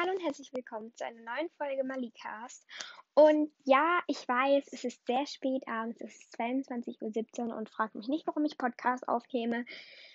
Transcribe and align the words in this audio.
hallo 0.00 0.12
und 0.12 0.24
herzlich 0.24 0.50
willkommen 0.54 0.94
zu 0.96 1.04
einer 1.04 1.20
neuen 1.20 1.50
Folge 1.58 1.84
Malikast. 1.84 2.66
Und 3.12 3.52
ja, 3.64 4.00
ich 4.06 4.26
weiß, 4.26 4.64
es 4.72 4.84
ist 4.84 5.04
sehr 5.06 5.26
spät 5.26 5.62
abends, 5.68 6.00
es 6.00 6.14
ist 6.14 6.40
22.17 6.40 7.48
Uhr 7.48 7.56
und 7.56 7.68
fragt 7.68 7.94
mich 7.94 8.08
nicht, 8.08 8.26
warum 8.26 8.46
ich 8.46 8.56
Podcast 8.56 9.06
aufnehme. 9.08 9.66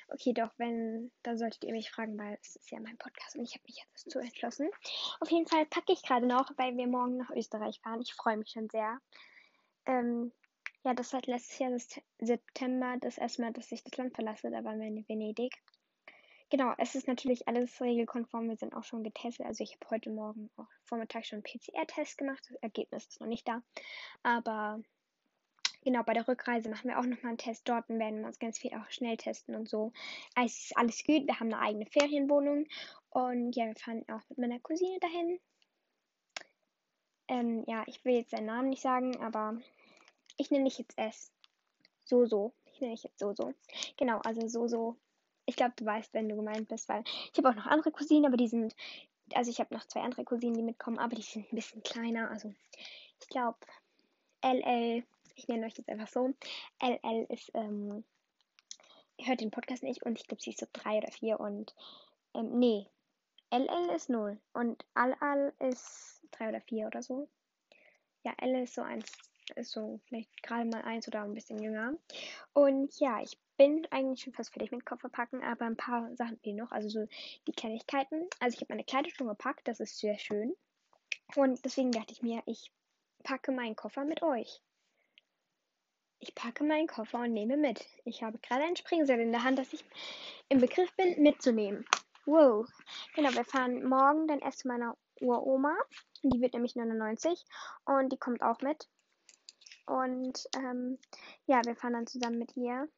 Okay, 0.07 0.33
doch, 0.33 0.49
wenn, 0.57 1.11
dann 1.21 1.37
solltet 1.37 1.65
ihr 1.65 1.71
mich 1.71 1.91
fragen, 1.91 2.17
weil 2.17 2.35
es 2.41 2.55
ist 2.55 2.71
ja 2.71 2.79
mein 2.79 2.97
Podcast 2.97 3.35
und 3.35 3.43
ich 3.43 3.53
habe 3.53 3.63
mich 3.67 3.77
jetzt 3.77 4.07
dazu 4.07 4.17
entschlossen. 4.17 4.69
Auf 5.19 5.29
jeden 5.29 5.45
Fall 5.45 5.67
packe 5.67 5.93
ich 5.93 6.01
gerade 6.01 6.25
noch, 6.25 6.49
weil 6.57 6.75
wir 6.75 6.87
morgen 6.87 7.17
nach 7.17 7.29
Österreich 7.29 7.79
fahren. 7.81 8.01
Ich 8.01 8.15
freue 8.15 8.37
mich 8.37 8.49
schon 8.49 8.69
sehr. 8.69 8.97
Ähm, 9.85 10.31
ja, 10.83 10.95
das 10.95 11.13
war 11.13 11.21
letztes 11.25 11.59
Jahr 11.59 11.69
das 11.69 11.87
September 12.17 12.95
das 13.01 13.19
erste 13.19 13.43
Mal, 13.43 13.53
dass 13.53 13.71
ich 13.71 13.83
das 13.83 13.95
Land 13.97 14.15
verlasse. 14.15 14.49
Da 14.49 14.63
waren 14.63 14.79
wir 14.79 14.87
in 14.87 15.07
Venedig. 15.07 15.53
Genau, 16.51 16.73
es 16.77 16.93
ist 16.93 17.07
natürlich 17.07 17.47
alles 17.47 17.81
regelkonform. 17.81 18.49
Wir 18.49 18.55
sind 18.55 18.75
auch 18.75 18.83
schon 18.83 19.03
getestet. 19.03 19.47
Also 19.47 19.63
ich 19.63 19.73
habe 19.73 19.89
heute 19.89 20.11
Morgen 20.11 20.51
auch 20.57 20.67
Vormittag 20.83 21.25
schon 21.25 21.37
einen 21.37 21.43
PCR-Test 21.43 22.19
gemacht. 22.19 22.45
Das 22.47 22.57
Ergebnis 22.61 23.07
ist 23.07 23.19
noch 23.19 23.27
nicht 23.27 23.47
da. 23.47 23.63
Aber 24.21 24.79
genau, 25.83 26.03
bei 26.03 26.13
der 26.13 26.27
Rückreise 26.27 26.69
machen 26.69 26.89
wir 26.89 26.99
auch 26.99 27.05
nochmal 27.05 27.29
einen 27.29 27.37
Test 27.39 27.67
dort 27.67 27.89
werden 27.89 28.19
wir 28.19 28.27
uns 28.27 28.37
ganz 28.37 28.59
viel 28.59 28.75
auch 28.75 28.89
schnell 28.91 29.17
testen 29.17 29.55
und 29.55 29.67
so. 29.67 29.91
Es 30.35 30.65
ist 30.65 30.77
alles 30.77 31.03
gut. 31.03 31.25
Wir 31.25 31.39
haben 31.39 31.51
eine 31.51 31.59
eigene 31.59 31.87
Ferienwohnung. 31.87 32.67
Und 33.09 33.55
ja, 33.55 33.65
wir 33.65 33.75
fahren 33.75 34.05
auch 34.07 34.21
mit 34.29 34.37
meiner 34.37 34.59
Cousine 34.59 34.99
dahin. 34.99 35.39
Ähm, 37.27 37.63
ja, 37.65 37.83
ich 37.87 38.05
will 38.05 38.13
jetzt 38.13 38.31
seinen 38.31 38.45
Namen 38.45 38.69
nicht 38.69 38.83
sagen, 38.83 39.19
aber 39.19 39.57
ich 40.37 40.51
nenne 40.51 40.65
dich 40.65 40.77
jetzt 40.77 40.95
S. 40.95 41.31
So, 42.03 42.27
so. 42.27 42.53
Ich 42.71 42.81
nenne 42.81 42.93
dich 42.93 43.03
jetzt 43.03 43.17
so, 43.17 43.33
so. 43.33 43.53
Genau, 43.97 44.19
also 44.19 44.47
so, 44.47 44.67
so 44.67 44.95
ich 45.45 45.55
glaube, 45.55 45.73
du 45.75 45.85
weißt, 45.85 46.13
wenn 46.13 46.29
du 46.29 46.35
gemeint 46.35 46.67
bist, 46.67 46.89
weil 46.89 47.03
ich 47.31 47.37
habe 47.37 47.49
auch 47.49 47.55
noch 47.55 47.67
andere 47.67 47.91
Cousinen, 47.91 48.25
aber 48.25 48.37
die 48.37 48.47
sind, 48.47 48.75
also 49.33 49.51
ich 49.51 49.59
habe 49.59 49.73
noch 49.73 49.85
zwei 49.85 50.01
andere 50.01 50.23
Cousinen, 50.23 50.55
die 50.55 50.63
mitkommen, 50.63 50.99
aber 50.99 51.15
die 51.15 51.21
sind 51.21 51.51
ein 51.51 51.55
bisschen 51.55 51.83
kleiner. 51.83 52.29
Also 52.31 52.53
ich 53.21 53.27
glaube, 53.27 53.57
LL, 54.41 55.03
ich 55.35 55.47
nenne 55.47 55.65
euch 55.65 55.77
jetzt 55.77 55.89
einfach 55.89 56.07
so, 56.07 56.33
LL 56.81 57.25
ist, 57.29 57.51
ähm, 57.53 58.03
hört 59.21 59.41
den 59.41 59.51
Podcast 59.51 59.83
nicht 59.83 60.03
und 60.03 60.19
ich 60.19 60.27
glaube, 60.27 60.41
sie 60.41 60.51
ist 60.51 60.59
so 60.59 60.67
drei 60.73 60.97
oder 60.97 61.11
vier 61.11 61.39
und, 61.39 61.73
ähm, 62.33 62.59
nee, 62.59 62.87
LL 63.51 63.89
ist 63.95 64.09
null 64.09 64.37
und 64.53 64.83
Al-Al 64.95 65.53
ist 65.59 66.21
drei 66.31 66.49
oder 66.49 66.61
vier 66.61 66.87
oder 66.87 67.01
so. 67.01 67.29
Ja, 68.23 68.33
L 68.37 68.63
ist 68.63 68.73
so 68.73 68.81
eins, 68.81 69.11
ist 69.55 69.71
so 69.71 69.99
vielleicht 70.05 70.43
gerade 70.43 70.65
mal 70.65 70.81
eins 70.81 71.07
oder 71.07 71.21
ein 71.21 71.33
bisschen 71.33 71.61
jünger. 71.61 71.93
Und 72.53 72.99
ja, 72.99 73.21
ich 73.21 73.37
bin 73.57 73.87
eigentlich 73.91 74.23
schon 74.23 74.33
fast 74.33 74.51
fertig 74.51 74.71
mit 74.71 74.85
Koffer 74.85 75.09
packen, 75.09 75.43
aber 75.43 75.65
ein 75.65 75.77
paar 75.77 76.13
Sachen 76.15 76.37
fehlen 76.39 76.57
noch. 76.57 76.71
Also 76.71 76.89
so 76.89 77.07
die 77.47 77.51
Kleinigkeiten. 77.51 78.27
Also 78.39 78.55
ich 78.55 78.61
habe 78.61 78.73
meine 78.73 78.83
Kleider 78.83 79.09
schon 79.09 79.27
gepackt, 79.27 79.67
das 79.67 79.79
ist 79.79 79.99
sehr 79.99 80.17
schön. 80.17 80.55
Und 81.35 81.63
deswegen 81.65 81.91
dachte 81.91 82.13
ich 82.13 82.21
mir, 82.21 82.41
ich 82.45 82.71
packe 83.23 83.51
meinen 83.51 83.75
Koffer 83.75 84.05
mit 84.05 84.21
euch. 84.21 84.61
Ich 86.19 86.33
packe 86.33 86.63
meinen 86.63 86.87
Koffer 86.87 87.19
und 87.19 87.33
nehme 87.33 87.57
mit. 87.57 87.85
Ich 88.03 88.23
habe 88.23 88.39
gerade 88.39 88.63
ein 88.63 88.75
Springseil 88.75 89.19
in 89.19 89.31
der 89.31 89.43
Hand, 89.43 89.59
das 89.59 89.73
ich 89.73 89.83
im 90.49 90.59
Begriff 90.59 90.91
bin 90.95 91.21
mitzunehmen. 91.21 91.85
Wow. 92.25 92.67
Genau, 93.15 93.33
wir 93.33 93.45
fahren 93.45 93.83
morgen 93.87 94.27
dann 94.27 94.39
erst 94.39 94.59
zu 94.59 94.67
meiner 94.67 94.97
Uroma. 95.21 95.75
Die 96.23 96.41
wird 96.41 96.53
nämlich 96.53 96.75
99 96.75 97.45
und 97.85 98.11
die 98.11 98.17
kommt 98.17 98.41
auch 98.41 98.61
mit. 98.61 98.87
Und 99.85 100.47
ähm, 100.55 100.97
ja, 101.45 101.61
wir 101.63 101.75
fahren 101.75 101.93
dann 101.93 102.07
zusammen 102.07 102.39
mit 102.39 102.55
ihr 102.57 102.89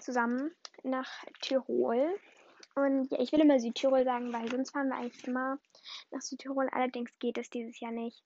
zusammen 0.00 0.50
nach 0.82 1.10
Tirol. 1.40 2.18
Und 2.74 3.10
ja, 3.10 3.18
ich 3.20 3.32
will 3.32 3.40
immer 3.40 3.58
Südtirol 3.58 4.04
sagen, 4.04 4.32
weil 4.32 4.48
sonst 4.50 4.70
fahren 4.70 4.88
wir 4.88 4.96
eigentlich 4.96 5.26
immer 5.26 5.58
nach 6.10 6.20
Südtirol. 6.20 6.68
Allerdings 6.70 7.10
geht 7.18 7.38
es 7.38 7.50
dieses 7.50 7.78
Jahr 7.80 7.92
nicht. 7.92 8.22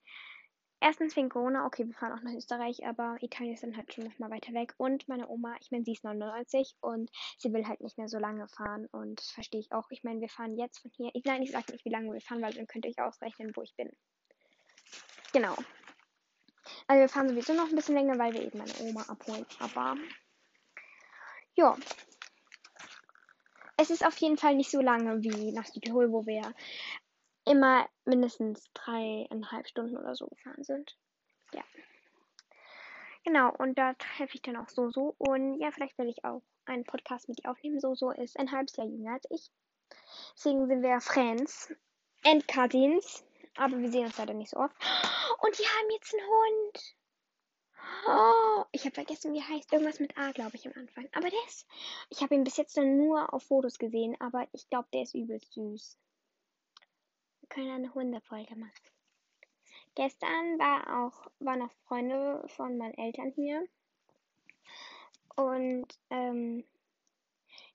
Erstens 0.81 1.17
wegen 1.17 1.31
Corona, 1.31 1.65
okay, 1.65 1.87
wir 1.87 1.95
fahren 1.95 2.13
auch 2.13 2.23
nach 2.23 2.35
Österreich, 2.35 2.85
aber 2.87 3.17
Italien 3.23 3.55
ist 3.55 3.63
dann 3.63 3.77
halt 3.77 3.93
schon 3.95 4.05
nochmal 4.05 4.31
weiter 4.31 4.53
weg. 4.53 4.75
Und 4.77 5.09
meine 5.09 5.29
Oma, 5.29 5.57
ich 5.61 5.71
meine, 5.71 5.83
sie 5.85 5.93
ist 5.93 6.05
99 6.05 6.77
und 6.81 7.11
sie 7.39 7.55
will 7.55 7.67
halt 7.67 7.81
nicht 7.81 7.97
mehr 7.97 8.09
so 8.09 8.19
lange 8.19 8.47
fahren. 8.49 8.87
Und 8.93 9.19
das 9.19 9.31
verstehe 9.31 9.61
ich 9.61 9.73
auch. 9.73 9.87
Ich 9.91 10.05
meine, 10.05 10.21
wir 10.21 10.29
fahren 10.29 10.59
jetzt 10.59 10.81
von 10.81 10.91
hier. 10.95 11.11
Ich, 11.15 11.25
nein, 11.25 11.43
ich 11.43 11.53
sage 11.53 11.73
nicht, 11.73 11.87
wie 11.87 11.91
lange 11.91 12.13
wir 12.13 12.21
fahren, 12.21 12.43
weil 12.43 12.53
dann 12.53 12.67
könnt 12.67 12.85
ihr 12.85 12.91
euch 12.91 13.01
ausrechnen, 13.01 13.53
wo 13.55 13.63
ich 13.63 13.75
bin. 13.77 13.91
Genau. 15.33 15.57
Also 16.87 17.01
wir 17.01 17.09
fahren 17.09 17.29
sowieso 17.31 17.55
noch 17.55 17.69
ein 17.69 17.77
bisschen 17.77 17.95
länger, 17.95 18.19
weil 18.19 18.35
wir 18.35 18.43
eben 18.43 18.59
meine 18.59 18.75
Oma 18.81 19.03
abholen. 19.09 19.47
Aber 19.61 19.97
ja. 21.55 21.77
Es 23.77 23.91
ist 23.91 24.07
auf 24.07 24.17
jeden 24.19 24.37
Fall 24.37 24.55
nicht 24.55 24.71
so 24.71 24.81
lange 24.81 25.23
wie 25.23 25.53
nach 25.53 25.67
Südtirol, 25.67 26.13
wo 26.13 26.27
wir 26.27 26.55
immer 27.45 27.89
mindestens 28.05 28.71
dreieinhalb 28.73 29.67
Stunden 29.69 29.97
oder 29.97 30.15
so 30.15 30.29
gefahren 30.29 30.63
sind. 30.63 30.97
Ja. 31.53 31.63
Genau, 33.25 33.55
und 33.57 33.79
da 33.79 33.95
treffe 33.95 34.35
ich 34.35 34.43
dann 34.43 34.57
auch 34.57 34.69
Soso. 34.69 35.15
Und 35.19 35.59
ja, 35.59 35.71
vielleicht 35.71 35.97
werde 35.99 36.11
ich 36.11 36.25
auch 36.25 36.43
einen 36.67 36.85
Podcast 36.85 37.29
mit 37.29 37.43
ihr 37.43 37.51
aufnehmen. 37.51 37.81
Soso 37.81 38.11
ist 38.11 38.39
ein 38.39 38.53
halbes 38.53 38.77
Jahr 38.77 38.87
jünger 38.87 39.15
als 39.15 39.27
ich. 39.31 39.51
Deswegen 40.37 40.67
sind 40.67 40.83
wir 40.83 41.01
Friends 41.01 41.75
and 42.25 42.47
Cousins. 42.49 43.25
Aber 43.57 43.79
wir 43.79 43.91
sehen 43.91 44.07
uns 44.07 44.19
leider 44.19 44.35
nicht 44.35 44.51
so 44.51 44.59
oft. 44.59 44.75
Und 45.39 45.59
die 45.59 45.65
haben 45.65 45.91
jetzt 45.91 46.15
einen 46.15 46.27
Hund. 46.27 46.97
Oh, 48.07 48.65
ich 48.73 48.85
habe 48.85 48.95
vergessen, 48.95 49.33
wie 49.33 49.39
er 49.39 49.49
heißt. 49.49 49.73
Irgendwas 49.73 50.01
mit 50.01 50.17
A, 50.19 50.33
glaube 50.33 50.57
ich, 50.57 50.67
am 50.67 50.73
Anfang. 50.75 51.09
Aber 51.13 51.31
der 51.31 51.39
ist. 51.47 51.67
Ich 52.11 52.23
habe 52.23 52.35
ihn 52.35 52.45
bis 52.45 52.57
jetzt 52.57 52.77
nur 52.77 53.33
auf 53.33 53.45
Fotos 53.45 53.79
gesehen, 53.79 54.17
aber 54.21 54.47
ich 54.53 54.69
glaube, 54.69 54.89
der 54.93 55.03
ist 55.03 55.15
übelst 55.15 55.53
süß. 55.53 55.99
Wir 57.41 57.49
können 57.49 57.71
eine 57.71 57.95
Hundefolge 57.95 58.57
machen. 58.57 58.73
Gestern 59.95 60.59
war 60.59 61.05
auch, 61.05 61.31
waren 61.39 61.63
auch 61.63 61.73
Freunde 61.87 62.45
von 62.49 62.77
meinen 62.77 62.95
Eltern 62.95 63.33
hier. 63.35 63.65
Und 65.37 65.87
ähm, 66.11 66.65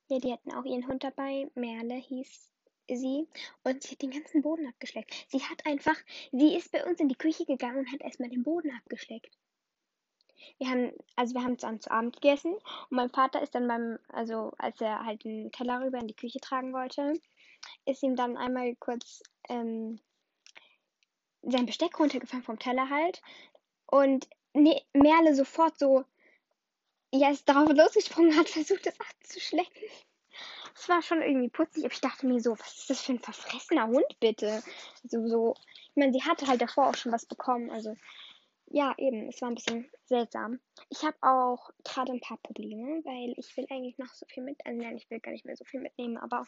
ja, 0.07 0.19
die 0.19 0.33
hatten 0.33 0.53
auch 0.53 0.65
ihren 0.65 0.87
Hund 0.87 1.03
dabei. 1.03 1.49
Merle 1.55 1.95
hieß 1.95 2.51
sie. 2.89 3.27
Und 3.63 3.83
sie 3.83 3.91
hat 3.91 4.01
den 4.01 4.11
ganzen 4.11 4.41
Boden 4.41 4.67
abgeschleckt. 4.67 5.13
Sie 5.29 5.41
hat 5.43 5.65
einfach, 5.65 5.97
sie 6.31 6.55
ist 6.55 6.71
bei 6.71 6.85
uns 6.85 6.99
in 6.99 7.09
die 7.09 7.15
Küche 7.15 7.45
gegangen 7.45 7.79
und 7.79 7.91
hat 7.91 8.01
erstmal 8.01 8.29
den 8.29 8.43
Boden 8.43 8.71
abgeschleckt 8.71 9.37
wir 10.57 10.69
haben, 10.69 10.91
also 11.15 11.33
wir 11.33 11.43
haben 11.43 11.57
zusammen 11.57 11.81
zu 11.81 11.91
Abend 11.91 12.15
gegessen 12.15 12.53
und 12.53 12.91
mein 12.91 13.09
Vater 13.09 13.41
ist 13.41 13.55
dann 13.55 13.67
beim, 13.67 13.99
also 14.09 14.53
als 14.57 14.79
er 14.81 15.05
halt 15.05 15.23
den 15.23 15.51
Teller 15.51 15.81
rüber 15.81 15.99
in 15.99 16.07
die 16.07 16.15
Küche 16.15 16.39
tragen 16.39 16.73
wollte, 16.73 17.13
ist 17.85 18.03
ihm 18.03 18.15
dann 18.15 18.37
einmal 18.37 18.75
kurz 18.75 19.21
ähm, 19.49 19.99
sein 21.41 21.65
Besteck 21.65 21.99
runtergefallen 21.99 22.43
vom 22.43 22.59
Teller 22.59 22.89
halt 22.89 23.21
und 23.87 24.27
ne, 24.53 24.81
Merle 24.93 25.35
sofort 25.35 25.77
so, 25.77 26.03
ja, 27.11 27.31
ist 27.31 27.47
darauf 27.47 27.71
losgesprungen, 27.71 28.37
hat 28.37 28.49
versucht, 28.49 28.85
es 28.87 28.99
abzuschlecken. 28.99 29.83
Das 30.75 30.87
war 30.87 31.01
schon 31.01 31.21
irgendwie 31.21 31.49
putzig, 31.49 31.83
aber 31.83 31.93
ich 31.93 32.01
dachte 32.01 32.25
mir 32.25 32.39
so, 32.39 32.57
was 32.57 32.79
ist 32.79 32.89
das 32.89 33.01
für 33.01 33.13
ein 33.13 33.19
verfressener 33.19 33.87
Hund, 33.87 34.19
bitte? 34.19 34.63
Also 35.03 35.27
so, 35.27 35.55
ich 35.89 35.95
meine, 35.95 36.13
sie 36.13 36.23
hatte 36.23 36.47
halt 36.47 36.61
davor 36.61 36.87
auch 36.87 36.95
schon 36.95 37.11
was 37.11 37.25
bekommen, 37.25 37.69
also 37.71 37.95
ja, 38.71 38.93
eben, 38.97 39.29
es 39.29 39.41
war 39.41 39.49
ein 39.49 39.55
bisschen 39.55 39.89
seltsam. 40.05 40.59
Ich 40.89 41.03
habe 41.03 41.17
auch 41.21 41.71
gerade 41.83 42.11
ein 42.11 42.21
paar 42.21 42.37
Probleme, 42.37 43.03
weil 43.03 43.33
ich 43.37 43.55
will 43.57 43.65
eigentlich 43.69 43.97
noch 43.97 44.13
so 44.13 44.25
viel 44.27 44.43
mit, 44.43 44.65
also 44.65 44.79
nein, 44.79 44.97
ich 44.97 45.09
will 45.09 45.19
gar 45.19 45.31
nicht 45.31 45.45
mehr 45.45 45.55
so 45.55 45.65
viel 45.65 45.81
mitnehmen, 45.81 46.17
aber 46.17 46.45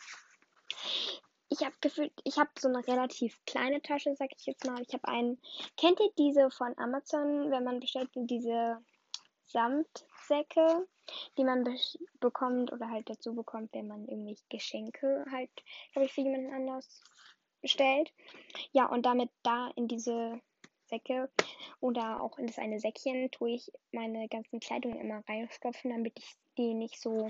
ich 1.49 1.61
habe 1.61 1.75
gefühlt, 1.81 2.13
ich 2.23 2.37
habe 2.37 2.49
so 2.57 2.69
eine 2.69 2.85
relativ 2.87 3.37
kleine 3.45 3.81
Tasche, 3.81 4.15
sag 4.15 4.29
ich 4.37 4.45
jetzt 4.45 4.65
mal. 4.65 4.81
Ich 4.81 4.93
habe 4.93 5.07
einen, 5.07 5.37
kennt 5.77 5.99
ihr 5.99 6.11
diese 6.17 6.49
von 6.49 6.77
Amazon, 6.77 7.51
wenn 7.51 7.63
man 7.63 7.79
bestellt, 7.79 8.09
diese 8.15 8.81
Samtsäcke, 9.47 10.87
die 11.37 11.43
man 11.43 11.63
be 11.63 11.75
bekommt 12.19 12.71
oder 12.71 12.89
halt 12.89 13.09
dazu 13.09 13.35
bekommt, 13.35 13.73
wenn 13.73 13.87
man 13.87 14.07
irgendwie 14.07 14.37
Geschenke 14.49 15.25
halt, 15.29 15.49
glaube 15.91 16.05
ich, 16.05 16.13
für 16.13 16.21
jemanden 16.21 16.53
anders 16.53 17.03
bestellt. 17.61 18.13
Ja, 18.71 18.85
und 18.85 19.05
damit 19.05 19.29
da 19.43 19.71
in 19.75 19.87
diese 19.87 20.39
Säcke 20.91 21.29
oder 21.79 22.21
auch 22.21 22.37
in 22.37 22.47
das 22.47 22.59
eine 22.59 22.79
Säckchen 22.79 23.31
tue 23.31 23.51
ich 23.51 23.71
meine 23.91 24.27
ganzen 24.27 24.59
Kleidung 24.59 24.99
immer 24.99 25.23
reinstopfen, 25.27 25.91
damit 25.91 26.19
ich 26.19 26.35
die 26.57 26.73
nicht 26.73 26.99
so 27.01 27.29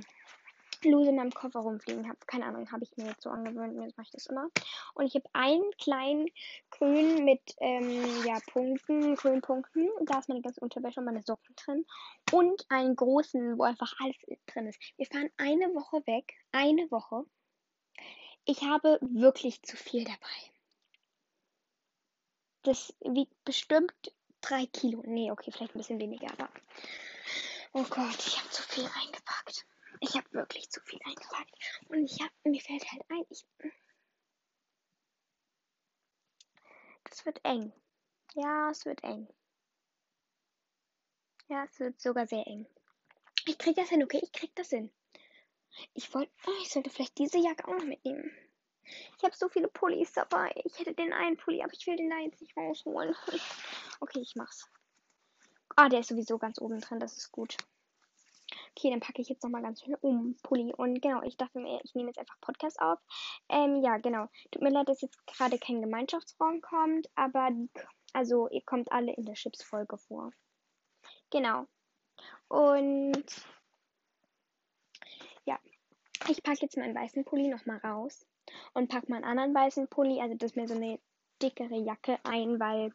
lose 0.83 1.09
in 1.09 1.15
meinem 1.15 1.31
Koffer 1.31 1.59
rumfliegen 1.59 2.07
habe. 2.07 2.17
Keine 2.25 2.45
Ahnung, 2.45 2.71
habe 2.71 2.83
ich 2.83 2.95
mir 2.97 3.05
jetzt 3.05 3.21
so 3.21 3.29
angewöhnt. 3.29 3.79
Jetzt 3.79 3.97
mache 3.97 4.07
ich 4.07 4.11
das 4.11 4.25
immer. 4.27 4.49
Und 4.95 5.05
ich 5.05 5.15
habe 5.15 5.29
einen 5.33 5.69
kleinen 5.77 6.27
grün 6.71 7.23
mit 7.23 7.41
ähm, 7.59 8.25
ja, 8.25 8.39
Punkten, 8.51 9.15
grünen 9.15 9.41
Punkten. 9.41 9.89
Da 10.05 10.19
ist 10.19 10.29
meine 10.29 10.41
ganze 10.41 10.61
Unterwäsche 10.61 10.99
und 10.99 11.05
meine 11.05 11.21
Socken 11.21 11.55
drin. 11.55 11.85
Und 12.31 12.65
einen 12.69 12.95
großen, 12.95 13.57
wo 13.57 13.63
einfach 13.63 13.93
alles 13.99 14.17
drin 14.47 14.67
ist. 14.67 14.79
Wir 14.97 15.05
fahren 15.05 15.29
eine 15.37 15.73
Woche 15.75 15.97
weg. 16.07 16.33
Eine 16.51 16.89
Woche. 16.89 17.25
Ich 18.45 18.63
habe 18.63 18.97
wirklich 19.01 19.61
zu 19.61 19.77
viel 19.77 20.03
dabei. 20.03 20.50
Das 22.63 22.93
wiegt 23.01 23.43
bestimmt 23.43 24.13
drei 24.41 24.65
Kilo. 24.67 25.01
Nee, 25.05 25.31
okay, 25.31 25.51
vielleicht 25.51 25.75
ein 25.75 25.79
bisschen 25.79 25.99
weniger, 25.99 26.31
aber. 26.31 26.49
Oh 27.73 27.83
Gott, 27.83 28.17
ich 28.27 28.37
habe 28.37 28.49
zu 28.49 28.61
viel 28.63 28.85
eingepackt. 28.85 29.65
Ich 29.99 30.15
habe 30.15 30.31
wirklich 30.33 30.69
zu 30.69 30.81
viel 30.81 30.99
eingepackt. 31.05 31.55
Und 31.89 32.05
ich 32.05 32.21
habe, 32.21 32.31
mir 32.43 32.61
fällt 32.61 32.91
halt 32.91 33.03
ein, 33.09 33.25
ich. 33.29 33.45
Das 37.05 37.25
wird 37.25 37.43
eng. 37.43 37.73
Ja, 38.35 38.69
es 38.69 38.85
wird 38.85 39.03
eng. 39.03 39.27
Ja, 41.47 41.65
es 41.65 41.79
wird 41.79 41.99
sogar 41.99 42.27
sehr 42.27 42.45
eng. 42.47 42.65
Ich 43.45 43.57
krieg 43.57 43.75
das 43.75 43.89
hin, 43.89 44.03
okay? 44.03 44.19
Ich 44.23 44.31
krieg 44.31 44.55
das 44.55 44.69
hin. 44.69 44.91
Ich 45.93 46.13
wollte, 46.13 46.31
oh, 46.47 46.61
ich 46.61 46.69
sollte 46.69 46.89
vielleicht 46.89 47.17
diese 47.17 47.39
Jacke 47.39 47.67
auch 47.67 47.77
noch 47.77 47.85
mitnehmen. 47.85 48.31
Ich 49.17 49.23
habe 49.23 49.35
so 49.35 49.49
viele 49.49 49.67
Pullis 49.67 50.13
dabei. 50.13 50.51
Ich 50.65 50.79
hätte 50.79 50.93
den 50.93 51.13
einen 51.13 51.37
Pulli, 51.37 51.61
aber 51.61 51.73
ich 51.73 51.85
will 51.87 51.95
den 51.95 52.09
da 52.09 52.17
jetzt 52.17 52.41
nicht 52.41 52.55
rausholen. 52.57 53.15
Okay, 54.03 54.19
ich 54.19 54.35
mach's. 54.35 54.67
Ah, 55.75 55.87
der 55.87 55.99
ist 55.99 56.09
sowieso 56.09 56.39
ganz 56.39 56.59
oben 56.59 56.81
drin, 56.81 56.99
das 56.99 57.17
ist 57.17 57.31
gut. 57.31 57.55
Okay, 58.75 58.89
dann 58.89 58.99
packe 58.99 59.21
ich 59.21 59.29
jetzt 59.29 59.43
nochmal 59.43 59.61
ganz 59.61 59.81
schnell 59.81 59.97
um 60.01 60.35
Pulli. 60.43 60.73
Und 60.75 61.01
genau, 61.01 61.21
ich 61.21 61.37
dachte 61.37 61.59
mir, 61.59 61.79
ich 61.83 61.93
nehme 61.93 62.09
jetzt 62.09 62.17
einfach 62.17 62.39
Podcast 62.41 62.81
auf. 62.81 62.99
Ähm, 63.47 63.81
ja, 63.83 63.97
genau. 63.97 64.27
Tut 64.51 64.61
mir 64.61 64.71
leid, 64.71 64.89
dass 64.89 65.01
jetzt 65.01 65.25
gerade 65.27 65.59
kein 65.59 65.81
Gemeinschaftsraum 65.81 66.61
kommt, 66.61 67.09
aber 67.15 67.51
also 68.13 68.49
ihr 68.49 68.61
kommt 68.61 68.91
alle 68.91 69.13
in 69.13 69.25
der 69.25 69.35
Chips-Folge 69.35 69.97
vor. 69.97 70.31
Genau. 71.29 71.67
Und 72.47 73.25
ja, 75.45 75.59
ich 76.27 76.43
packe 76.43 76.61
jetzt 76.61 76.77
meinen 76.77 76.95
weißen 76.95 77.23
Pulli 77.23 77.47
nochmal 77.47 77.77
raus 77.77 78.25
und 78.73 78.89
packe 78.89 79.11
meinen 79.11 79.23
anderen 79.23 79.53
weißen 79.53 79.87
Pulli, 79.87 80.21
also 80.21 80.35
das 80.35 80.51
ist 80.51 80.55
mir 80.55 80.67
so 80.67 80.75
eine 80.75 80.99
dickere 81.41 81.77
Jacke 81.77 82.19
ein, 82.23 82.59
weil 82.59 82.91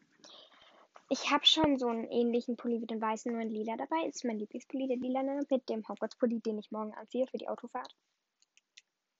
ich 1.09 1.31
habe 1.31 1.45
schon 1.45 1.77
so 1.77 1.87
einen 1.87 2.09
ähnlichen 2.11 2.57
Pulli 2.57 2.81
wie 2.81 2.85
den 2.85 3.01
weißen, 3.01 3.31
nur 3.31 3.41
in 3.41 3.49
lila 3.49 3.77
dabei. 3.77 4.05
Ist 4.07 4.25
mein 4.25 4.39
Lieblingspulli, 4.39 4.87
der 4.87 4.97
lilane, 4.97 5.45
mit 5.49 5.69
dem 5.69 5.87
Hogwarts-Pulli, 5.87 6.41
den 6.41 6.57
ich 6.57 6.71
morgen 6.71 6.93
anziehe 6.95 7.27
für 7.27 7.37
die 7.37 7.47
Autofahrt. 7.47 7.95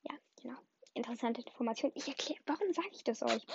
Ja, 0.03 0.13
genau. 0.41 0.57
Interessante 0.93 1.41
Information. 1.41 1.91
Ich 1.95 2.07
erkläre, 2.07 2.41
warum 2.45 2.73
sage 2.73 2.89
ich 2.91 3.03
das 3.03 3.23
euch? 3.23 3.45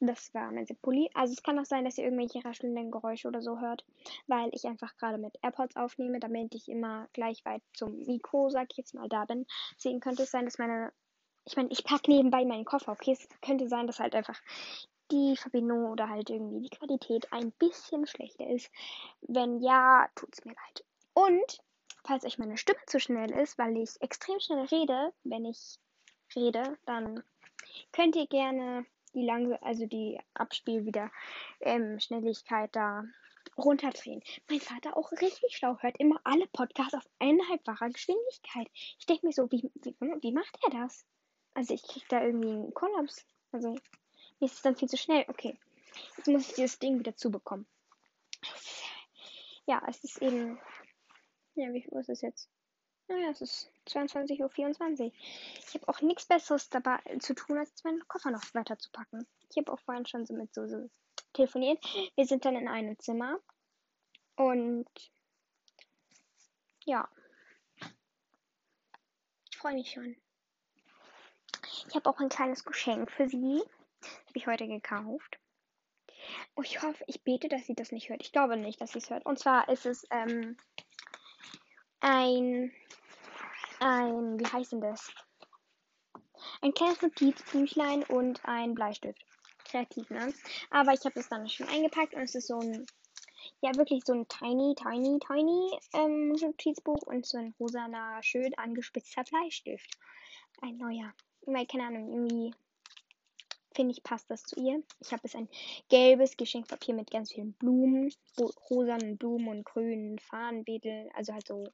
Das 0.00 0.34
war 0.34 0.50
mein 0.50 0.66
Pulli. 0.82 1.08
Also 1.14 1.32
es 1.32 1.42
kann 1.42 1.58
auch 1.58 1.64
sein, 1.64 1.84
dass 1.84 1.96
ihr 1.96 2.04
irgendwelche 2.04 2.44
raschelnden 2.44 2.90
Geräusche 2.90 3.28
oder 3.28 3.40
so 3.40 3.60
hört, 3.60 3.86
weil 4.26 4.50
ich 4.52 4.66
einfach 4.66 4.94
gerade 4.96 5.16
mit 5.16 5.38
AirPods 5.40 5.76
aufnehme, 5.76 6.20
damit 6.20 6.54
ich 6.54 6.68
immer 6.68 7.08
gleich 7.14 7.42
weit 7.46 7.62
zum 7.72 8.00
Mikro, 8.04 8.50
sag 8.50 8.66
ich 8.72 8.76
jetzt 8.76 8.94
mal, 8.94 9.08
da 9.08 9.24
bin. 9.24 9.46
Deswegen 9.76 10.00
könnte 10.00 10.24
es 10.24 10.30
sein, 10.30 10.44
dass 10.44 10.58
meine 10.58 10.92
ich 11.44 11.56
meine, 11.56 11.70
ich 11.70 11.84
packe 11.84 12.10
nebenbei 12.10 12.44
meinen 12.44 12.64
Koffer, 12.64 12.92
okay? 12.92 13.12
Es 13.12 13.28
könnte 13.42 13.68
sein, 13.68 13.86
dass 13.86 14.00
halt 14.00 14.14
einfach 14.14 14.40
die 15.10 15.36
Verbindung 15.36 15.90
oder 15.90 16.08
halt 16.08 16.30
irgendwie 16.30 16.68
die 16.68 16.76
Qualität 16.76 17.32
ein 17.32 17.52
bisschen 17.52 18.06
schlechter 18.06 18.48
ist. 18.48 18.70
Wenn 19.20 19.60
ja, 19.60 20.08
tut 20.14 20.30
es 20.32 20.44
mir 20.44 20.54
leid. 20.54 20.84
Und 21.12 21.60
falls 22.04 22.24
euch 22.24 22.38
meine 22.38 22.56
Stimme 22.56 22.78
zu 22.86 22.98
schnell 22.98 23.30
ist, 23.30 23.58
weil 23.58 23.76
ich 23.76 24.00
extrem 24.00 24.40
schnell 24.40 24.64
rede, 24.66 25.12
wenn 25.24 25.44
ich 25.44 25.78
rede, 26.34 26.78
dann 26.86 27.22
könnt 27.92 28.16
ihr 28.16 28.26
gerne 28.26 28.86
die 29.14 29.24
lange, 29.24 29.62
also 29.62 29.86
die 29.86 30.18
Abspiel 30.34 30.84
wieder 30.86 31.10
ähm, 31.60 32.00
Schnelligkeit 32.00 32.74
da 32.74 33.04
runterdrehen. 33.56 34.22
Mein 34.48 34.60
Vater 34.60 34.96
auch 34.96 35.12
richtig 35.12 35.56
schlau, 35.56 35.76
hört 35.80 35.98
immer 36.00 36.20
alle 36.24 36.46
Podcasts 36.48 36.94
auf 36.94 37.08
eineinhalbfacher 37.18 37.90
Geschwindigkeit. 37.90 38.68
Ich 38.98 39.06
denke 39.06 39.26
mir 39.26 39.32
so, 39.32 39.50
wie, 39.52 39.70
wie, 39.82 39.94
wie 40.00 40.32
macht 40.32 40.58
er 40.64 40.70
das? 40.70 41.04
Also 41.54 41.74
ich 41.74 41.82
krieg 41.82 42.04
da 42.08 42.22
irgendwie 42.22 42.50
einen 42.50 42.74
Kollaps. 42.74 43.24
Also 43.52 43.70
mir 43.70 44.46
ist 44.46 44.54
es 44.54 44.62
dann 44.62 44.76
viel 44.76 44.88
zu 44.88 44.96
schnell. 44.96 45.24
Okay. 45.28 45.58
Jetzt 46.16 46.26
muss 46.26 46.48
ich 46.48 46.54
dieses 46.54 46.78
Ding 46.78 46.98
wieder 46.98 47.16
zubekommen. 47.16 47.66
Ja, 49.66 49.82
es 49.88 50.02
ist 50.04 50.20
eben. 50.20 50.58
Ja, 51.54 51.72
wie 51.72 51.82
viel 51.82 51.92
Uhr 51.92 52.00
ist 52.00 52.08
es 52.08 52.20
jetzt? 52.20 52.50
Naja, 53.06 53.30
es 53.30 53.40
ist 53.40 53.70
22.24 53.86 54.40
Uhr. 54.40 55.12
Ich 55.68 55.74
habe 55.74 55.88
auch 55.88 56.00
nichts 56.00 56.26
Besseres 56.26 56.68
dabei 56.70 56.98
zu 57.20 57.34
tun, 57.34 57.58
als 57.58 57.84
meinen 57.84 58.06
Koffer 58.08 58.30
noch 58.30 58.42
weiter 58.54 58.78
zu 58.78 58.90
packen. 58.90 59.26
Ich 59.50 59.56
habe 59.58 59.72
auch 59.72 59.80
vorhin 59.80 60.06
schon 60.06 60.26
so 60.26 60.34
mit 60.34 60.52
so, 60.54 60.66
so 60.66 60.90
telefoniert. 61.32 61.84
Wir 62.16 62.26
sind 62.26 62.44
dann 62.44 62.56
in 62.56 62.66
einem 62.66 62.98
Zimmer. 62.98 63.38
Und 64.36 64.88
ja. 66.84 67.08
Ich 69.50 69.58
freue 69.58 69.74
mich 69.74 69.92
schon. 69.92 70.16
Ich 71.88 71.94
habe 71.94 72.08
auch 72.08 72.18
ein 72.18 72.28
kleines 72.28 72.64
Geschenk 72.64 73.10
für 73.10 73.28
sie. 73.28 73.62
Habe 74.02 74.34
ich 74.34 74.46
heute 74.46 74.66
gekauft. 74.66 75.38
Oh, 76.56 76.62
ich 76.62 76.82
hoffe, 76.82 77.04
ich 77.06 77.22
bete, 77.22 77.48
dass 77.48 77.66
sie 77.66 77.74
das 77.74 77.92
nicht 77.92 78.08
hört. 78.08 78.22
Ich 78.22 78.32
glaube 78.32 78.56
nicht, 78.56 78.80
dass 78.80 78.92
sie 78.92 78.98
es 78.98 79.10
hört. 79.10 79.26
Und 79.26 79.38
zwar 79.38 79.68
ist 79.68 79.86
es 79.86 80.06
ähm, 80.10 80.56
ein, 82.00 82.72
ein, 83.80 84.38
wie 84.40 84.46
heißt 84.46 84.72
denn 84.72 84.80
das? 84.80 85.12
Ein 86.60 86.74
kleines 86.74 87.00
Notizbüchlein 87.02 88.02
und 88.04 88.44
ein 88.44 88.74
Bleistift. 88.74 89.24
Kreativ, 89.64 90.08
ne? 90.10 90.32
Aber 90.70 90.92
ich 90.92 91.04
habe 91.04 91.18
es 91.18 91.28
dann 91.28 91.48
schon 91.48 91.68
eingepackt 91.68 92.14
und 92.14 92.22
es 92.22 92.34
ist 92.34 92.48
so 92.48 92.58
ein, 92.58 92.86
ja, 93.60 93.74
wirklich 93.76 94.02
so 94.04 94.12
ein 94.12 94.28
tiny, 94.28 94.74
tiny, 94.74 95.18
tiny 95.18 95.78
ähm, 95.94 96.32
Notizbuch 96.32 97.02
und 97.06 97.26
so 97.26 97.38
ein 97.38 97.54
rosaner, 97.58 98.22
schön 98.22 98.56
angespitzter 98.56 99.24
Bleistift. 99.24 99.90
Ein 100.60 100.76
neuer. 100.76 101.12
Weil, 101.46 101.66
keine 101.66 101.84
Ahnung, 101.84 102.10
irgendwie 102.10 102.54
finde 103.74 103.92
ich, 103.92 104.02
passt 104.02 104.30
das 104.30 104.44
zu 104.44 104.60
ihr. 104.60 104.82
Ich 105.00 105.12
habe 105.12 105.22
jetzt 105.24 105.36
ein 105.36 105.48
gelbes 105.88 106.36
Geschenkpapier 106.36 106.94
mit 106.94 107.10
ganz 107.10 107.32
vielen 107.32 107.52
Blumen, 107.54 108.14
rosanen 108.70 109.18
Blumen 109.18 109.48
und 109.48 109.64
grünen 109.64 110.18
Fahnenwedel, 110.18 111.10
also 111.14 111.32
halt 111.32 111.46
so 111.46 111.68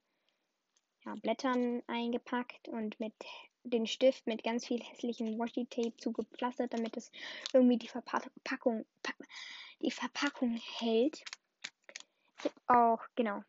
ja, 1.05 1.15
Blättern 1.17 1.83
eingepackt 1.87 2.69
und 2.69 2.99
mit 3.01 3.15
den 3.65 3.87
Stift 3.87 4.27
mit 4.27 4.43
ganz 4.43 4.67
viel 4.67 4.83
hässlichen 4.83 5.39
Washi-Tape 5.39 5.97
zugepflastert, 5.99 6.73
damit 6.73 6.97
es 6.97 7.11
irgendwie 7.53 7.77
die 7.77 7.89
Verpackung, 7.89 8.87
die 9.83 9.91
Verpackung 9.91 10.59
hält. 10.79 11.23
Auch, 12.67 13.01
genau. 13.17 13.43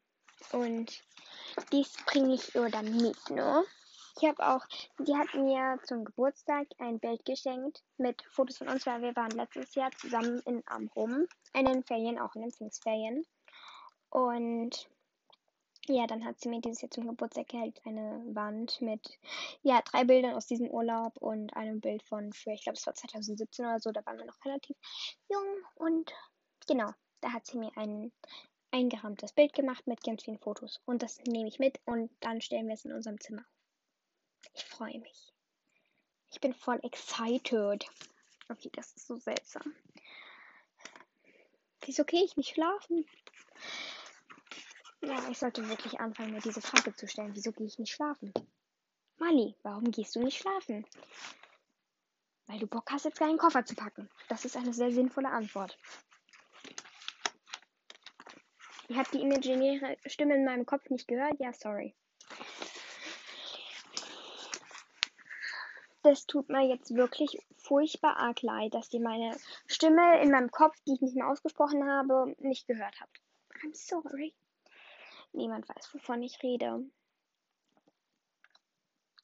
Und 0.52 1.04
dies 1.72 1.96
bringe 2.06 2.34
ich 2.34 2.54
ihr 2.56 2.70
dann 2.70 2.98
mit, 2.98 3.30
ne? 3.30 3.64
Ich 4.18 4.28
habe 4.28 4.48
auch, 4.48 4.66
die 5.00 5.16
hat 5.16 5.34
mir 5.34 5.80
zum 5.84 6.06
Geburtstag 6.06 6.68
ein 6.80 7.00
Bild 7.00 7.24
geschenkt 7.25 7.84
mit 7.98 8.22
Fotos 8.30 8.58
von 8.58 8.68
uns, 8.68 8.86
weil 8.86 9.02
wir 9.02 9.16
waren 9.16 9.31
letztes 9.31 9.74
Jahr 9.75 9.92
zusammen 9.92 10.42
in 10.46 10.63
Amrum, 10.66 11.28
in 11.54 11.66
den 11.66 11.84
Ferien, 11.84 12.19
auch 12.19 12.36
in 12.36 12.42
den 12.42 12.52
Pfingstferien. 12.52 13.25
Und 14.10 14.90
ja, 15.88 16.06
dann 16.06 16.24
hat 16.25 16.40
sie 16.40 16.50
mir 16.50 16.62
dieses 16.62 16.81
Jahr 16.81 16.92
zum 16.92 17.08
Geburtstag 17.08 17.48
gehältst 17.48 17.86
eine 17.86 18.24
Wand 18.36 18.81
mit 18.81 19.19
ja, 19.63 19.81
drei 19.81 20.04
Bildern 20.04 20.36
aus 20.36 20.46
diesem 20.46 20.69
Urlaub 20.69 21.18
und 21.18 21.56
einem 21.56 21.81
Bild 21.81 22.04
von 22.04 22.34
für, 22.34 22.52
ich 22.52 22.63
glaube, 22.63 22.77
es 22.77 22.86
war 22.86 22.94
2017 22.94 23.65
oder 23.65 23.80
so, 23.80 23.91
da 23.91 24.06
waren 24.06 24.18
wir 24.18 24.25
noch 24.25 24.46
relativ 24.46 24.77
jung 25.30 25.46
und 25.75 26.13
genau, 26.68 26.91
da 27.22 27.34
hat 27.34 27.48
sie 27.48 27.58
mir 27.58 27.72
ein 27.77 28.12
eingerahmtes 28.72 29.34
Bild 29.34 29.53
gemacht 29.53 29.88
mit 29.88 30.03
ganz 30.03 30.24
vielen 30.24 30.39
Fotos 30.39 30.82
und 30.86 31.01
das 31.01 31.20
nehme 31.25 31.48
ich 31.48 31.60
mit 31.60 31.80
und 31.86 32.12
dann 32.20 32.41
stellen 32.41 32.68
wir 32.68 32.75
es 32.75 32.86
in 32.86 32.94
unserem 32.94 33.20
Zimmer 33.20 33.41
auf. 33.41 33.61
Ich 34.53 34.65
freue 34.65 35.00
mich. 35.00 35.33
Ich 36.31 36.39
bin 36.39 36.53
voll 36.53 36.79
excited. 36.83 37.86
Okay, 38.50 38.69
das 38.74 38.93
ist 38.93 39.07
so 39.07 39.17
seltsam. 39.17 39.74
Wieso 41.86 42.03
gehe 42.03 42.24
ich 42.24 42.38
nicht 42.38 42.53
schlafen? 42.53 43.05
Ja, 45.01 45.29
ich 45.29 45.38
sollte 45.39 45.67
wirklich 45.67 46.00
anfangen, 46.00 46.33
mir 46.33 46.41
diese 46.41 46.62
Frage 46.62 46.95
zu 46.95 47.07
stellen. 47.07 47.36
Wieso 47.36 47.51
gehe 47.51 47.65
ich 47.65 47.79
nicht 47.79 47.91
schlafen? 47.91 48.33
Mali, 49.17 49.55
warum 49.63 49.91
gehst 49.91 50.15
du 50.15 50.24
nicht 50.24 50.38
schlafen? 50.38 50.86
Weil 52.48 52.60
du 52.60 52.67
Bock 52.67 52.91
hast, 52.91 53.05
jetzt 53.05 53.21
deinen 53.21 53.38
Koffer 53.38 53.65
zu 53.65 53.75
packen. 53.75 54.10
Das 54.29 54.45
ist 54.45 54.57
eine 54.57 54.74
sehr 54.74 54.91
sinnvolle 54.91 55.29
Antwort. 55.29 55.77
Ihr 58.89 58.98
habt 58.98 59.13
die 59.13 59.21
imaginäre 59.21 59.98
Stimme 60.05 60.36
in 60.36 60.45
meinem 60.45 60.65
Kopf 60.65 60.89
nicht 60.89 61.07
gehört? 61.07 61.39
Ja, 61.39 61.53
sorry. 61.53 61.95
Das 66.03 66.25
tut 66.25 66.50
mir 66.50 66.67
jetzt 66.67 66.96
wirklich 66.96 67.38
furchtbar 67.58 68.17
arg 68.17 68.41
leid, 68.41 68.74
dass 68.74 68.91
ihr 68.93 69.01
meine 69.01 69.38
Stimme 69.67 70.22
in 70.22 70.31
meinem 70.31 70.51
Kopf, 70.51 70.75
die 70.86 70.93
ich 70.93 71.01
nicht 71.01 71.15
mehr 71.15 71.29
ausgesprochen 71.29 71.89
habe, 71.89 72.36
nicht 72.39 72.67
gehört 72.67 73.00
habt. 73.00 73.22
I'm 73.62 73.75
sorry. 73.75 74.34
Niemand 75.34 75.67
weiß, 75.70 75.93
wovon 75.93 76.24
ich 76.24 76.41
rede. 76.43 76.84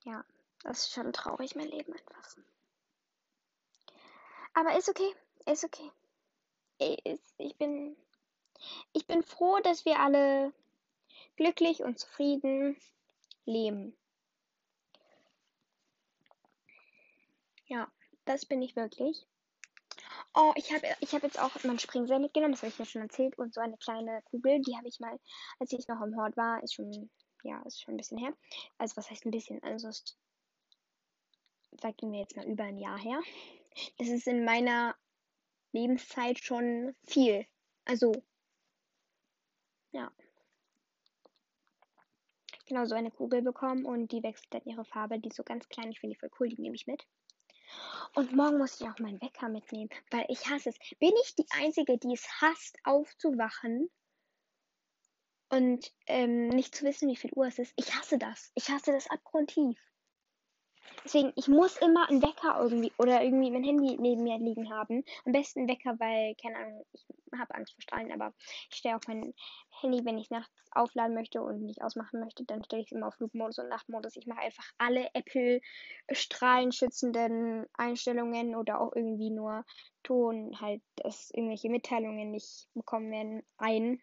Ja, 0.04 0.24
das 0.64 0.80
ist 0.80 0.94
schon 0.94 1.12
traurig, 1.12 1.56
mein 1.56 1.68
Leben 1.68 1.94
einfach. 1.94 2.38
Aber 4.54 4.78
ist 4.78 4.90
okay, 4.90 5.14
ist 5.46 5.64
okay. 5.64 5.92
Ich 6.80 7.56
bin, 7.58 7.96
ich 8.94 9.06
bin 9.06 9.24
froh, 9.24 9.60
dass 9.60 9.86
wir 9.86 10.00
alle 10.00 10.54
glücklich 11.36 11.84
und 11.84 12.00
zufrieden 12.00 12.78
leben. 13.46 13.96
Ja, 17.68 17.92
das 18.26 18.46
bin 18.46 18.62
ich 18.62 18.76
wirklich. 18.76 19.26
Oh, 20.34 20.54
ich 20.56 20.72
habe 20.74 20.86
ich 21.00 21.14
hab 21.14 21.24
jetzt 21.24 21.40
auch 21.40 21.52
mein 21.64 21.80
Springseil 21.80 22.20
mitgenommen, 22.20 22.54
das 22.54 22.62
habe 22.62 22.72
ich 22.72 22.78
ja 22.78 22.86
schon 22.86 23.02
erzählt. 23.02 23.38
Und 23.38 23.54
so 23.54 23.62
eine 23.62 23.78
kleine 23.78 24.22
Kugel, 24.24 24.62
die 24.62 24.76
habe 24.76 24.88
ich 24.88 25.00
mal, 25.00 25.20
als 25.60 25.72
ich 25.74 25.88
noch 25.88 26.02
im 26.02 26.16
Hort 26.18 26.38
war, 26.38 26.62
ist 26.64 26.76
schon, 26.76 27.10
ja, 27.44 27.62
ist 27.64 27.82
schon 27.82 27.96
ein 27.96 27.98
bisschen 27.98 28.18
her. 28.18 28.34
Also 28.78 28.98
was 28.98 29.10
heißt 29.10 29.26
ein 29.26 29.32
bisschen? 29.32 29.62
Also 29.64 29.90
sagen 31.82 32.12
wir 32.12 32.20
jetzt 32.20 32.36
mal 32.36 32.48
über 32.48 32.64
ein 32.64 32.78
Jahr 32.78 32.98
her. 32.98 33.20
Das 33.98 34.08
ist 34.08 34.28
in 34.28 34.46
meiner 34.46 34.96
Lebenszeit 35.72 36.40
schon 36.40 36.96
viel. 37.04 37.46
Also, 37.86 38.12
ja. 39.92 40.12
Genau, 42.66 42.86
so 42.86 42.96
eine 42.96 43.12
Kugel 43.12 43.42
bekommen 43.42 43.86
und 43.86 44.12
die 44.12 44.24
wechselt 44.24 44.54
dann 44.54 44.66
ihre 44.66 44.84
Farbe. 44.84 45.20
Die 45.20 45.30
ist 45.30 45.38
so 45.38 45.44
ganz 45.44 45.70
klein. 45.70 45.92
Ich 45.92 46.00
finde 46.00 46.16
die 46.16 46.20
voll 46.20 46.32
cool. 46.40 46.50
Die 46.50 46.62
nehme 46.62 46.76
ich 46.76 46.88
mit. 46.88 47.06
Und 48.16 48.36
morgen 48.36 48.58
muss 48.58 48.80
ich 48.80 48.88
auch 48.88 49.00
meinen 49.00 49.22
Wecker 49.22 49.50
mitnehmen, 49.50 49.90
weil 50.12 50.26
ich 50.30 50.50
hasse 50.50 50.70
es. 50.70 50.78
Bin 51.00 51.14
ich 51.24 51.36
die 51.36 51.46
Einzige, 51.52 51.98
die 51.98 52.14
es 52.14 52.28
hasst, 52.42 52.78
aufzuwachen 52.84 53.90
und 55.50 55.94
ähm, 56.08 56.50
nicht 56.50 56.76
zu 56.76 56.86
wissen, 56.86 57.10
wie 57.10 57.16
viel 57.16 57.34
Uhr 57.34 57.48
es 57.48 57.60
ist? 57.60 57.74
Ich 57.76 57.96
hasse 57.96 58.18
das. 58.18 58.52
Ich 58.56 58.70
hasse 58.70 58.92
das 58.92 59.10
abgrundtief. 59.10 59.80
Deswegen, 61.04 61.32
ich 61.36 61.48
muss 61.48 61.78
immer 61.78 62.10
einen 62.10 62.22
Wecker 62.22 62.60
irgendwie 62.62 62.92
oder 62.98 63.24
irgendwie 63.24 63.50
mein 63.52 63.64
Handy 63.64 63.98
neben 63.98 64.24
mir 64.24 64.38
liegen 64.40 64.70
haben. 64.70 65.04
Am 65.26 65.32
besten 65.32 65.60
einen 65.60 65.70
Wecker, 65.70 65.98
weil, 66.00 66.36
keine 66.36 66.58
Ahnung, 66.58 66.86
ich 66.92 67.06
habe 67.38 67.56
Angst 67.56 67.74
vor 67.74 67.82
Strahlen, 67.82 68.12
aber 68.12 68.34
ich 68.70 68.78
stelle 68.78 68.98
auch 68.98 69.08
mein 69.08 69.34
Handy, 69.80 70.04
wenn 70.04 70.18
ich 70.18 70.30
nachts 70.30 70.54
aufladen 70.72 71.16
möchte 71.16 71.42
und 71.42 71.62
nicht 71.64 71.82
ausmachen 71.82 72.20
möchte, 72.20 72.44
dann 72.44 72.64
stelle 72.64 72.82
ich 72.82 72.90
es 72.90 72.92
immer 72.92 73.08
auf 73.08 73.16
Flugmodus 73.16 73.60
und 73.60 73.70
Nachtmodus. 73.70 74.16
Ich 74.16 74.28
mache 74.28 74.42
einfach 74.42 74.70
alle 74.78 75.10
Apple 75.14 75.62
strahlenschützenden 76.12 77.66
Einstellungen 77.74 78.56
oder 78.56 78.82
auch 78.82 78.94
irgendwie 78.96 79.30
nur 79.30 79.66
Ton, 80.04 80.60
halt, 80.60 80.82
dass 80.98 81.32
irgendwelche 81.32 81.70
Mitteilungen 81.70 82.32
nicht 82.32 82.68
bekommen 82.74 83.12
werden, 83.12 83.44
ein. 83.58 84.02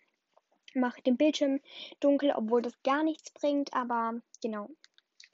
Mache 0.76 1.02
den 1.02 1.16
Bildschirm 1.16 1.60
dunkel, 2.00 2.32
obwohl 2.34 2.60
das 2.60 2.82
gar 2.82 3.04
nichts 3.04 3.30
bringt, 3.32 3.72
aber 3.74 4.14
genau, 4.42 4.68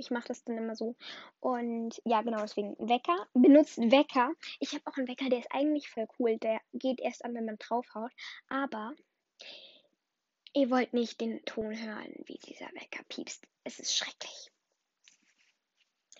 ich 0.00 0.10
mache 0.10 0.28
das 0.28 0.42
dann 0.44 0.56
immer 0.56 0.74
so. 0.74 0.96
Und 1.38 2.00
ja, 2.04 2.22
genau, 2.22 2.40
deswegen 2.40 2.76
Wecker. 2.78 3.26
Benutzt 3.34 3.78
Wecker. 3.78 4.32
Ich 4.58 4.72
habe 4.72 4.82
auch 4.86 4.96
einen 4.96 5.08
Wecker, 5.08 5.28
der 5.28 5.40
ist 5.40 5.52
eigentlich 5.52 5.88
voll 5.88 6.08
cool. 6.18 6.38
Der 6.38 6.60
geht 6.72 7.00
erst 7.00 7.24
an, 7.24 7.34
wenn 7.34 7.44
man 7.44 7.58
draufhaut. 7.58 8.10
Aber 8.48 8.94
ihr 10.54 10.70
wollt 10.70 10.92
nicht 10.92 11.20
den 11.20 11.44
Ton 11.44 11.76
hören, 11.78 12.12
wie 12.24 12.38
dieser 12.38 12.66
Wecker 12.72 13.04
piepst. 13.08 13.46
Es 13.64 13.78
ist 13.78 13.96
schrecklich. 13.96 14.50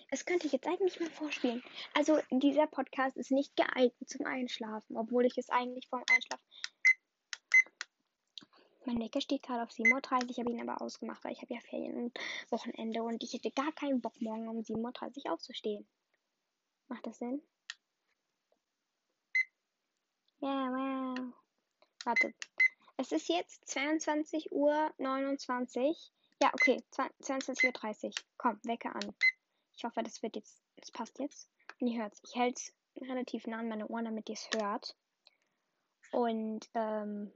Das 0.09 0.25
könnte 0.25 0.45
ich 0.45 0.51
jetzt 0.51 0.67
eigentlich 0.67 0.99
mal 0.99 1.09
vorspielen. 1.09 1.63
Also, 1.93 2.19
dieser 2.31 2.67
Podcast 2.67 3.15
ist 3.15 3.31
nicht 3.31 3.55
geeignet 3.55 4.09
zum 4.09 4.25
Einschlafen, 4.25 4.97
obwohl 4.97 5.25
ich 5.25 5.37
es 5.37 5.49
eigentlich 5.49 5.87
vorm 5.87 6.03
Einschlafen 6.13 6.43
mein 8.85 8.99
Wecker 8.99 9.21
steht 9.21 9.43
gerade 9.43 9.63
auf 9.63 9.69
7.30 9.69 10.23
Uhr, 10.23 10.29
ich 10.29 10.39
habe 10.39 10.51
ihn 10.51 10.61
aber 10.61 10.81
ausgemacht, 10.81 11.23
weil 11.23 11.33
ich 11.33 11.41
habe 11.41 11.53
ja 11.53 11.59
Ferien 11.59 11.95
und 11.95 12.19
Wochenende 12.49 13.03
und 13.03 13.23
ich 13.23 13.33
hätte 13.33 13.51
gar 13.51 13.71
keinen 13.73 14.01
Bock, 14.01 14.19
morgen 14.21 14.47
um 14.47 14.57
7.30 14.59 15.25
Uhr 15.25 15.33
aufzustehen. 15.33 15.87
Macht 16.87 17.05
das 17.05 17.19
Sinn? 17.19 17.41
Ja, 20.39 20.49
wow. 20.49 21.33
Warte. 22.03 22.33
Es 22.97 23.11
ist 23.11 23.29
jetzt 23.29 23.63
22.29 23.65 24.51
Uhr. 24.51 25.95
Ja, 26.41 26.51
okay, 26.53 26.83
22.30 26.91 28.05
Uhr. 28.05 28.11
Komm, 28.37 28.59
Wecker 28.63 28.95
an. 28.95 29.13
Ich 29.75 29.83
hoffe, 29.83 30.01
das 30.03 30.21
wird 30.23 30.35
jetzt, 30.35 30.61
das 30.77 30.91
passt 30.91 31.19
jetzt. 31.19 31.49
Und 31.79 31.87
ihr 31.87 32.01
hört 32.01 32.13
es. 32.13 32.21
Ich 32.23 32.35
halte 32.35 32.59
es 32.59 32.73
relativ 33.07 33.47
nah 33.47 33.59
an 33.59 33.69
meine 33.69 33.87
Ohren, 33.87 34.05
damit 34.05 34.29
ihr 34.29 34.35
es 34.35 34.49
hört. 34.55 34.95
Und, 36.11 36.69
ähm, 36.73 37.31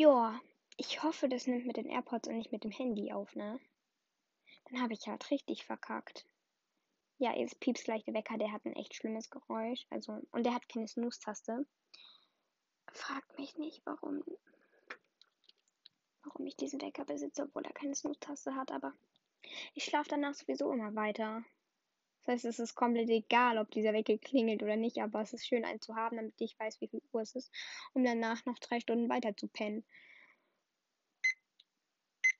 ja, 0.00 0.40
ich 0.78 1.02
hoffe, 1.02 1.28
das 1.28 1.46
nimmt 1.46 1.66
mit 1.66 1.76
den 1.76 1.90
AirPods 1.90 2.26
und 2.26 2.38
nicht 2.38 2.52
mit 2.52 2.64
dem 2.64 2.70
Handy 2.70 3.12
auf, 3.12 3.36
ne? 3.36 3.60
Dann 4.64 4.80
habe 4.80 4.94
ich 4.94 5.06
halt 5.06 5.30
richtig 5.30 5.66
verkackt. 5.66 6.24
Ja, 7.18 7.36
jetzt 7.36 7.60
piepst 7.60 7.84
gleich 7.84 8.02
der 8.04 8.14
Wecker, 8.14 8.38
der 8.38 8.50
hat 8.50 8.64
ein 8.64 8.72
echt 8.72 8.94
schlimmes 8.94 9.28
Geräusch. 9.28 9.86
Also, 9.90 10.22
und 10.30 10.44
der 10.46 10.54
hat 10.54 10.70
keine 10.70 10.88
Snooze-Taste. 10.88 11.66
Fragt 12.94 13.38
mich 13.38 13.58
nicht, 13.58 13.82
warum, 13.84 14.24
warum 16.22 16.46
ich 16.46 16.56
diesen 16.56 16.80
Wecker 16.80 17.04
besitze, 17.04 17.42
obwohl 17.42 17.66
er 17.66 17.74
keine 17.74 17.94
Snooze-Taste 17.94 18.54
hat, 18.54 18.72
aber 18.72 18.94
ich 19.74 19.84
schlafe 19.84 20.08
danach 20.08 20.32
sowieso 20.32 20.72
immer 20.72 20.94
weiter. 20.94 21.44
Das 22.20 22.34
heißt, 22.34 22.44
es 22.44 22.58
ist 22.58 22.74
komplett 22.74 23.08
egal, 23.08 23.58
ob 23.58 23.70
dieser 23.70 23.92
Wecker 23.92 24.18
klingelt 24.18 24.62
oder 24.62 24.76
nicht, 24.76 24.98
aber 24.98 25.22
es 25.22 25.32
ist 25.32 25.46
schön, 25.46 25.64
einen 25.64 25.80
zu 25.80 25.96
haben, 25.96 26.16
damit 26.16 26.34
ich 26.38 26.58
weiß, 26.58 26.80
wie 26.80 26.88
viel 26.88 27.02
Uhr 27.12 27.22
es 27.22 27.34
ist, 27.34 27.50
um 27.94 28.04
danach 28.04 28.44
noch 28.44 28.58
drei 28.58 28.80
Stunden 28.80 29.08
weiter 29.08 29.36
zu 29.36 29.48
pennen. 29.48 29.84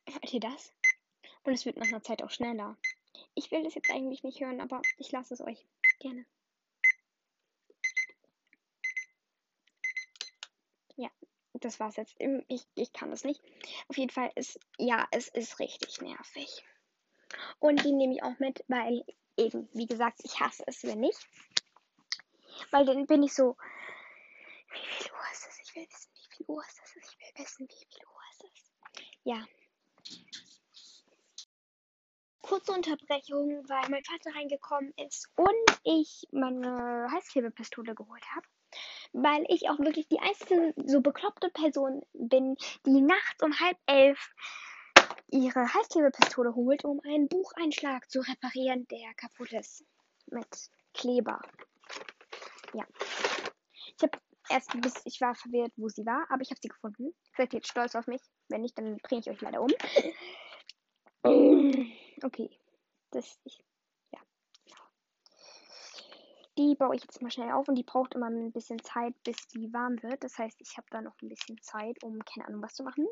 Hört 0.07 0.33
ihr 0.33 0.41
das? 0.41 0.73
Und 1.45 1.55
es 1.55 1.65
wird 1.65 1.79
nach 1.79 1.87
einer 1.87 2.03
Zeit 2.03 2.23
auch 2.23 2.31
schneller. 2.31 2.77
Ich 3.35 3.51
will 3.51 3.63
das 3.63 3.75
jetzt 3.75 3.91
eigentlich 3.91 4.23
nicht 4.23 4.41
hören, 4.41 4.61
aber 4.61 4.83
ich 4.99 5.11
lasse 5.13 5.33
es 5.33 5.41
euch 5.41 5.67
gerne. 5.99 6.27
Ja, 10.97 11.11
das 11.55 11.81
war's 11.81 11.97
jetzt. 11.97 12.17
Ich, 12.49 12.67
ich 12.75 12.93
kann 12.93 13.11
das 13.11 13.25
nicht. 13.25 13.41
Auf 13.89 13.97
jeden 13.97 14.11
Fall 14.11 14.31
ist, 14.35 14.61
ja, 14.79 15.09
es 15.11 15.29
ist 15.29 15.59
richtig 15.59 16.03
nervig. 16.03 16.65
Und 17.59 17.85
die 17.85 17.93
nehme 17.93 18.15
ich 18.15 18.23
auch 18.23 18.39
mit, 18.39 18.65
weil 18.69 19.05
eben, 19.37 19.69
wie 19.73 19.87
gesagt, 19.87 20.21
ich 20.23 20.41
hasse 20.41 20.63
es, 20.67 20.83
wenn 20.85 21.01
nicht. 21.01 21.19
Weil 22.71 22.85
dann 22.85 23.07
bin 23.07 23.23
ich 23.23 23.35
so, 23.35 23.57
wie 24.73 25.03
viel 25.03 25.13
Uhr 25.13 25.33
ist 25.33 25.47
es? 25.49 25.59
Ich 25.63 25.75
will 25.75 25.87
wissen, 25.89 26.11
wie 26.15 26.37
viel 26.37 26.47
Uhr 26.47 26.63
ist 26.63 26.81
es? 26.85 26.97
Ich 26.97 27.19
will 27.19 27.45
wissen, 27.45 27.69
wie 27.69 27.87
viel 27.89 28.05
Uhr 28.07 28.23
ist 28.31 28.45
es? 28.45 28.71
Ja. 29.25 29.47
Kurze 32.43 32.73
Unterbrechung, 32.73 33.69
weil 33.69 33.89
mein 33.91 34.05
Vater 34.05 34.35
reingekommen 34.37 34.93
ist 34.97 35.31
und 35.37 35.81
ich 35.85 36.27
meine 36.33 37.09
Heißklebepistole 37.13 37.95
geholt 37.95 38.25
habe. 38.35 38.47
Weil 39.13 39.45
ich 39.49 39.69
auch 39.69 39.79
wirklich 39.79 40.09
die 40.09 40.21
einzige 40.21 40.73
so 40.77 41.01
bekloppte 41.01 41.51
Person 41.51 42.03
bin, 42.13 42.57
die 42.87 43.01
nachts 43.01 43.43
um 43.43 43.59
halb 43.59 43.77
elf 43.87 44.33
ihre 45.33 45.73
Heißklebepistole 45.73 46.55
holt, 46.55 46.85
um 46.85 47.01
einen 47.05 47.29
Bucheinschlag 47.29 48.11
zu 48.11 48.21
reparieren, 48.21 48.87
der 48.89 49.15
kaputt 49.15 49.53
ist. 49.53 49.85
Mit 50.27 50.71
Kleber. 50.95 51.41
Ja. 52.75 52.85
Ich 53.97 54.03
habe 54.03 54.19
erst 54.49 54.81
bis 54.81 54.95
ich 55.05 55.21
war 55.21 55.35
verwirrt, 55.35 55.73
wo 55.77 55.89
sie 55.89 56.05
war, 56.07 56.27
aber 56.31 56.43
ich 56.43 56.51
habe 56.51 56.61
sie 56.63 56.69
gefunden. 56.69 57.15
Seid 57.37 57.53
ihr 57.53 57.59
jetzt 57.59 57.69
stolz 57.69 57.95
auf 57.95 58.07
mich? 58.07 58.23
Wenn 58.49 58.63
nicht, 58.63 58.79
dann 58.79 58.99
drehe 58.99 59.21
ich 59.21 59.31
euch 59.31 59.41
leider 59.41 59.63
um. 59.63 59.71
Okay. 62.23 62.51
Das 63.13 63.39
ich, 63.45 63.59
ja. 64.13 64.21
Die 66.59 66.75
baue 66.75 66.95
ich 66.95 67.03
jetzt 67.03 67.23
mal 67.23 67.31
schnell 67.31 67.51
auf 67.53 67.67
und 67.67 67.77
die 67.77 67.83
braucht 67.83 68.15
immer 68.15 68.27
ein 68.27 68.53
bisschen 68.53 68.79
Zeit, 68.83 69.15
bis 69.25 69.49
die 69.49 69.73
warm 69.73 70.03
wird. 70.03 70.23
Das 70.23 70.37
heißt, 70.37 70.61
ich 70.61 70.77
habe 70.77 70.87
da 70.91 71.01
noch 71.01 71.15
ein 71.23 71.31
bisschen 71.31 71.59
Zeit, 71.63 72.03
um 72.05 72.19
keine 72.25 72.47
Ahnung 72.47 72.63
was 72.63 72.75
zu 72.75 72.83
machen 72.83 73.07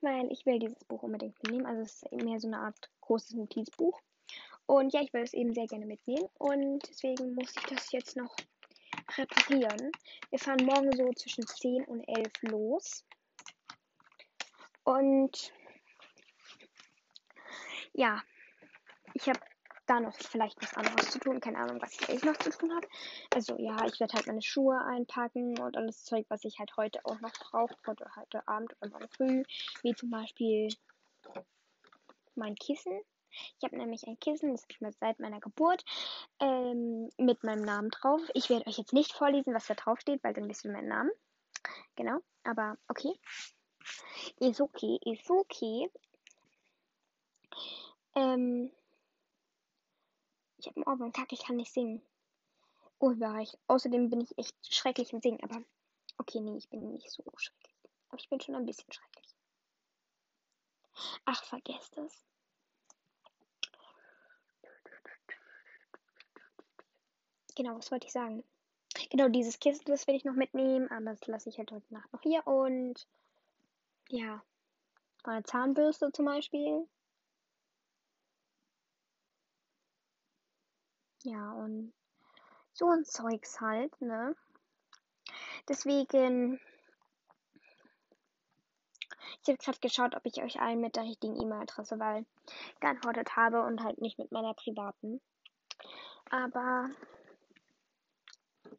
weil 0.00 0.30
ich 0.32 0.46
will 0.46 0.58
dieses 0.58 0.84
Buch 0.84 1.02
unbedingt 1.02 1.42
mitnehmen. 1.42 1.66
Also 1.66 1.82
es 1.82 2.02
ist 2.02 2.12
mehr 2.12 2.40
so 2.40 2.48
eine 2.48 2.58
Art 2.58 2.90
großes 3.00 3.34
Notizbuch. 3.34 4.00
Und 4.66 4.92
ja, 4.92 5.02
ich 5.02 5.12
will 5.12 5.22
es 5.22 5.34
eben 5.34 5.52
sehr 5.52 5.66
gerne 5.66 5.86
mitnehmen. 5.86 6.28
Und 6.38 6.88
deswegen 6.88 7.34
muss 7.34 7.54
ich 7.56 7.62
das 7.64 7.92
jetzt 7.92 8.16
noch 8.16 8.34
reparieren. 9.16 9.92
Wir 10.30 10.38
fahren 10.38 10.64
morgen 10.64 10.92
so 10.96 11.10
zwischen 11.12 11.46
10 11.46 11.84
und 11.84 12.02
11 12.08 12.32
los. 12.42 13.04
Und 14.84 15.52
ja, 17.92 18.22
ich 19.14 19.28
habe 19.28 19.40
da 19.86 20.00
noch 20.00 20.14
vielleicht 20.14 20.60
was 20.62 20.74
anderes 20.74 21.10
zu 21.10 21.18
tun. 21.18 21.40
Keine 21.40 21.58
Ahnung, 21.58 21.80
was 21.80 21.92
ich 21.94 22.08
eigentlich 22.08 22.24
noch 22.24 22.36
zu 22.36 22.50
tun 22.50 22.74
habe. 22.74 22.86
Also 23.34 23.56
ja, 23.58 23.84
ich 23.86 24.00
werde 24.00 24.14
halt 24.14 24.26
meine 24.26 24.42
Schuhe 24.42 24.80
einpacken 24.80 25.58
und 25.58 25.76
alles 25.76 26.04
Zeug, 26.04 26.26
was 26.28 26.44
ich 26.44 26.58
halt 26.58 26.76
heute 26.76 27.04
auch 27.04 27.20
noch 27.20 27.32
brauche. 27.32 27.74
Oder 27.86 28.10
heute 28.16 28.46
Abend 28.48 28.74
oder 28.80 28.90
morgen 28.90 29.08
früh. 29.08 29.42
Wie 29.82 29.94
zum 29.94 30.10
Beispiel 30.10 30.68
mein 32.34 32.54
Kissen. 32.54 33.00
Ich 33.58 33.64
habe 33.64 33.76
nämlich 33.76 34.06
ein 34.06 34.18
Kissen, 34.20 34.52
das 34.52 34.62
habe 34.62 34.72
ich 34.72 34.80
mir 34.80 34.92
seit 34.92 35.18
meiner 35.18 35.40
Geburt 35.40 35.84
ähm, 36.38 37.10
mit 37.18 37.42
meinem 37.42 37.62
Namen 37.62 37.90
drauf. 37.90 38.20
Ich 38.34 38.48
werde 38.48 38.66
euch 38.66 38.78
jetzt 38.78 38.92
nicht 38.92 39.12
vorlesen, 39.12 39.54
was 39.54 39.66
da 39.66 39.74
drauf 39.74 40.00
steht, 40.00 40.22
weil 40.22 40.34
dann 40.34 40.48
wisst 40.48 40.64
ihr 40.64 40.70
meinen 40.70 40.88
Namen. 40.88 41.10
Genau, 41.96 42.20
aber 42.44 42.76
okay. 42.88 43.18
Ist 44.38 44.60
okay, 44.60 44.98
ist 45.04 45.28
okay. 45.30 45.90
Ähm, 48.14 48.70
ich 50.64 50.68
habe 50.68 50.76
einen 50.76 50.86
Ohrwurm, 51.00 51.12
ich 51.30 51.44
kann 51.44 51.56
nicht 51.56 51.72
singen. 51.72 52.00
Oh, 52.98 53.12
war 53.20 53.40
ich. 53.40 53.56
Außerdem 53.66 54.08
bin 54.08 54.22
ich 54.22 54.38
echt 54.38 54.54
schrecklich 54.74 55.12
im 55.12 55.20
Singen, 55.20 55.42
aber 55.42 55.62
okay, 56.16 56.40
nee, 56.40 56.56
ich 56.56 56.68
bin 56.70 56.92
nicht 56.92 57.10
so 57.10 57.22
schrecklich. 57.36 57.74
Aber 58.08 58.18
ich 58.18 58.28
bin 58.28 58.40
schon 58.40 58.54
ein 58.54 58.64
bisschen 58.64 58.90
schrecklich. 58.90 59.34
Ach, 61.26 61.44
vergesst 61.44 61.98
es. 61.98 62.24
Genau, 67.56 67.76
was 67.76 67.90
wollte 67.90 68.06
ich 68.06 68.12
sagen? 68.12 68.42
Genau, 69.10 69.28
dieses 69.28 69.60
Kissen, 69.60 69.84
das 69.86 70.06
will 70.06 70.14
ich 70.14 70.24
noch 70.24 70.34
mitnehmen, 70.34 70.90
aber 70.90 71.10
das 71.10 71.26
lasse 71.26 71.48
ich 71.48 71.58
halt 71.58 71.70
heute 71.72 71.92
Nacht 71.92 72.12
noch 72.12 72.22
hier. 72.22 72.46
Und 72.46 73.06
ja, 74.08 74.42
meine 75.24 75.44
Zahnbürste 75.44 76.10
zum 76.12 76.24
Beispiel. 76.24 76.88
Ja, 81.24 81.52
und 81.52 81.92
So 82.74 82.90
ein 82.90 83.04
Zeugs 83.04 83.60
halt, 83.60 83.98
ne? 84.00 84.36
Deswegen, 85.68 86.60
ich 89.42 89.48
habe 89.48 89.58
gerade 89.58 89.78
geschaut, 89.80 90.14
ob 90.16 90.26
ich 90.26 90.42
euch 90.42 90.60
allen 90.60 90.80
mit 90.80 90.96
der 90.96 91.04
richtigen 91.04 91.40
E-Mail-Adresse 91.40 91.98
weil 91.98 92.26
geantwortet 92.80 93.36
habe 93.36 93.62
und 93.62 93.82
halt 93.82 94.00
nicht 94.00 94.18
mit 94.18 94.32
meiner 94.32 94.54
privaten. 94.54 95.20
Aber 96.30 96.90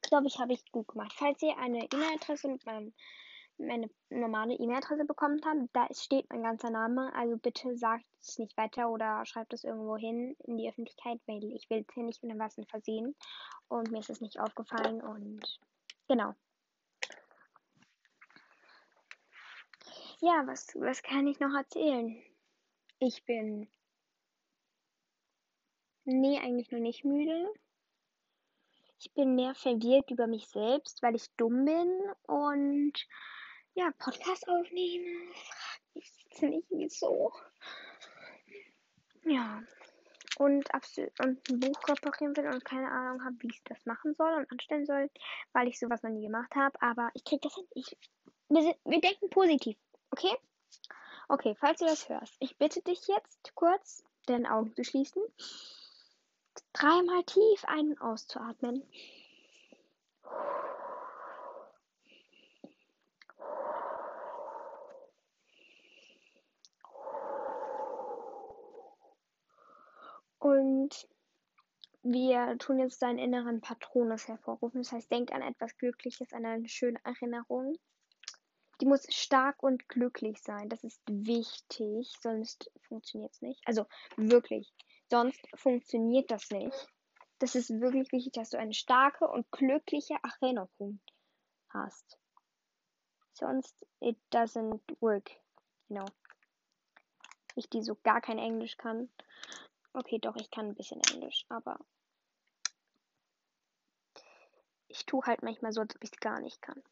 glaube 0.02 0.28
ich, 0.28 0.38
habe 0.38 0.54
ich 0.54 0.72
gut 0.72 0.90
gemacht. 0.90 1.14
Falls 1.16 1.42
ihr 1.42 1.58
eine 1.58 1.86
E-Mail-Adresse 1.86 2.50
mit 2.50 2.66
meinem 2.66 2.94
meine 3.58 3.90
normale 4.10 4.54
E-Mail-Adresse 4.54 5.06
bekommen 5.06 5.42
habt, 5.46 5.70
da 5.74 5.88
steht 5.94 6.30
mein 6.30 6.44
ganzer 6.44 6.70
Name. 6.70 7.14
Also 7.16 7.38
bitte 7.38 7.78
sagt 7.78 8.06
es 8.22 8.38
nicht 8.38 8.56
weiter 8.58 8.90
oder 8.90 9.26
schreibt 9.26 9.54
es 9.54 9.64
irgendwo 9.64 9.98
hin 9.98 10.36
in 10.46 10.58
die 10.58 10.70
Öffentlichkeit, 10.70 11.20
weil 11.28 11.44
ich 11.44 11.70
will 11.70 11.86
es 11.88 11.94
hier 11.94 12.04
nicht 12.04 12.22
mit 12.24 12.32
dem 12.32 12.40
was 12.40 12.56
versehen. 12.70 13.16
Und 13.68 13.92
mir 13.92 14.00
ist 14.00 14.10
es 14.10 14.22
nicht 14.22 14.40
aufgefallen 14.40 15.02
und 15.02 15.60
genau. 16.08 16.34
Ja, 20.22 20.44
was, 20.48 20.74
was 20.76 21.04
kann 21.04 21.28
ich 21.28 21.40
noch 21.40 21.54
erzählen? 21.54 22.22
Ich 23.00 23.24
bin. 23.26 23.70
Nee, 26.06 26.40
eigentlich 26.40 26.72
noch 26.72 26.80
nicht 26.80 27.04
müde. 27.04 27.52
Ich 29.00 29.14
bin 29.14 29.36
mehr 29.36 29.54
verwirrt 29.54 30.10
über 30.10 30.26
mich 30.26 30.48
selbst, 30.48 31.04
weil 31.04 31.16
ich 31.16 31.30
dumm 31.36 31.66
bin 31.66 32.02
und 32.28 32.94
ja, 33.76 33.92
Podcast 34.00 34.48
aufnehmen. 34.48 35.32
Ich 35.94 36.12
sitze 36.12 36.48
nicht 36.48 36.68
wieso. 36.72 37.32
Ja. 39.26 39.62
Und, 40.38 40.70
und 41.20 41.50
ein 41.50 41.60
Buch 41.60 41.88
reparieren 41.88 42.36
will 42.36 42.48
und 42.48 42.66
keine 42.66 42.92
Ahnung 42.92 43.24
habe, 43.24 43.36
wie 43.40 43.48
ich 43.48 43.64
das 43.64 43.86
machen 43.86 44.14
soll 44.14 44.34
und 44.34 44.52
anstellen 44.52 44.86
soll, 44.86 45.10
weil 45.54 45.68
ich 45.68 45.80
sowas 45.80 46.04
noch 46.04 46.10
nie 46.10 46.26
gemacht 46.26 46.54
habe. 46.56 46.82
Aber 46.82 47.10
ich 47.14 47.24
krieg 47.24 47.42
das 47.42 47.56
hin. 47.56 47.68
Ich, 47.74 47.98
wir, 48.50 48.76
wir 48.84 49.02
denken 49.02 49.30
positiv. 49.30 49.78
Okay? 50.12 50.36
Okay, 51.28 51.56
falls 51.60 51.80
du 51.80 51.86
das 51.86 52.10
hörst, 52.10 52.36
ich 52.40 52.58
bitte 52.58 52.82
dich 52.82 53.08
jetzt 53.08 53.56
kurz, 53.56 54.04
deine 54.26 54.52
Augen 54.52 54.76
zu 54.76 54.84
schließen. 54.84 55.24
Dreimal 56.74 57.24
tief 57.24 57.64
ein- 57.66 57.92
und 57.92 58.02
auszuatmen. 58.02 58.84
Und 70.40 71.08
wir 72.04 72.56
tun 72.60 72.80
jetzt 72.80 73.02
deinen 73.02 73.18
inneren 73.18 73.62
Patronus 73.62 74.28
hervorrufen. 74.28 74.82
Das 74.84 74.92
heißt, 74.92 75.12
denk 75.12 75.32
an 75.32 75.42
etwas 75.42 75.76
Glückliches, 75.78 76.34
an 76.34 76.46
eine 76.46 76.70
schöne 76.70 77.00
Erinnerung. 77.04 77.76
Die 78.80 78.86
muss 78.86 79.08
stark 79.10 79.64
und 79.64 79.88
glücklich 79.90 80.42
sein. 80.44 80.70
Das 80.70 80.84
ist 80.84 81.02
wichtig, 81.08 82.14
sonst 82.22 82.70
funktioniert 82.88 83.32
es 83.32 83.42
nicht. 83.42 83.62
Also 83.66 83.86
wirklich, 84.18 84.72
sonst 85.10 85.42
funktioniert 85.56 86.30
das 86.30 86.52
nicht. 86.52 86.88
Das 87.40 87.56
ist 87.56 87.70
wirklich 87.70 88.12
wichtig, 88.12 88.34
dass 88.34 88.52
du 88.52 88.58
eine 88.58 88.74
starke 88.74 89.28
und 89.28 89.50
glückliche 89.52 90.16
Erinnerung 90.24 91.00
hast. 91.70 92.20
Sonst 93.34 93.86
it 94.00 94.18
doesn't 94.32 94.82
work. 95.00 95.32
Know. 95.88 96.06
Ich, 97.56 97.70
die 97.70 97.82
so 97.82 97.96
gar 98.04 98.22
kein 98.22 98.38
Englisch 98.38 98.78
kann. 98.78 99.10
Okay, 99.98 100.20
doch, 100.20 100.36
ich 100.36 100.52
kann 100.52 100.66
ein 100.68 100.76
bisschen 100.76 101.00
Englisch, 101.14 101.46
aber 101.48 101.80
ich 104.90 105.06
tue 105.06 105.26
halt 105.26 105.42
manchmal 105.42 105.72
so, 105.72 105.80
als 105.80 105.96
ob 105.96 106.04
ich 106.04 106.12
es 106.12 106.20
gar 106.20 106.42
nicht 106.42 106.62
kann. 106.62 106.84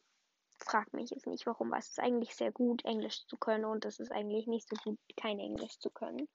Frag 0.57 0.93
mich 0.93 1.09
jetzt 1.09 1.27
nicht, 1.27 1.45
warum, 1.45 1.73
es 1.73 1.89
ist 1.89 1.99
eigentlich 1.99 2.33
sehr 2.33 2.53
gut, 2.53 2.85
Englisch 2.85 3.25
zu 3.27 3.35
können 3.35 3.65
und 3.65 3.83
es 3.83 3.99
ist 3.99 4.13
eigentlich 4.13 4.47
nicht 4.47 4.69
so 4.69 4.77
gut, 4.77 4.97
kein 5.17 5.37
Englisch 5.37 5.79
zu 5.79 5.89
können. 5.89 6.29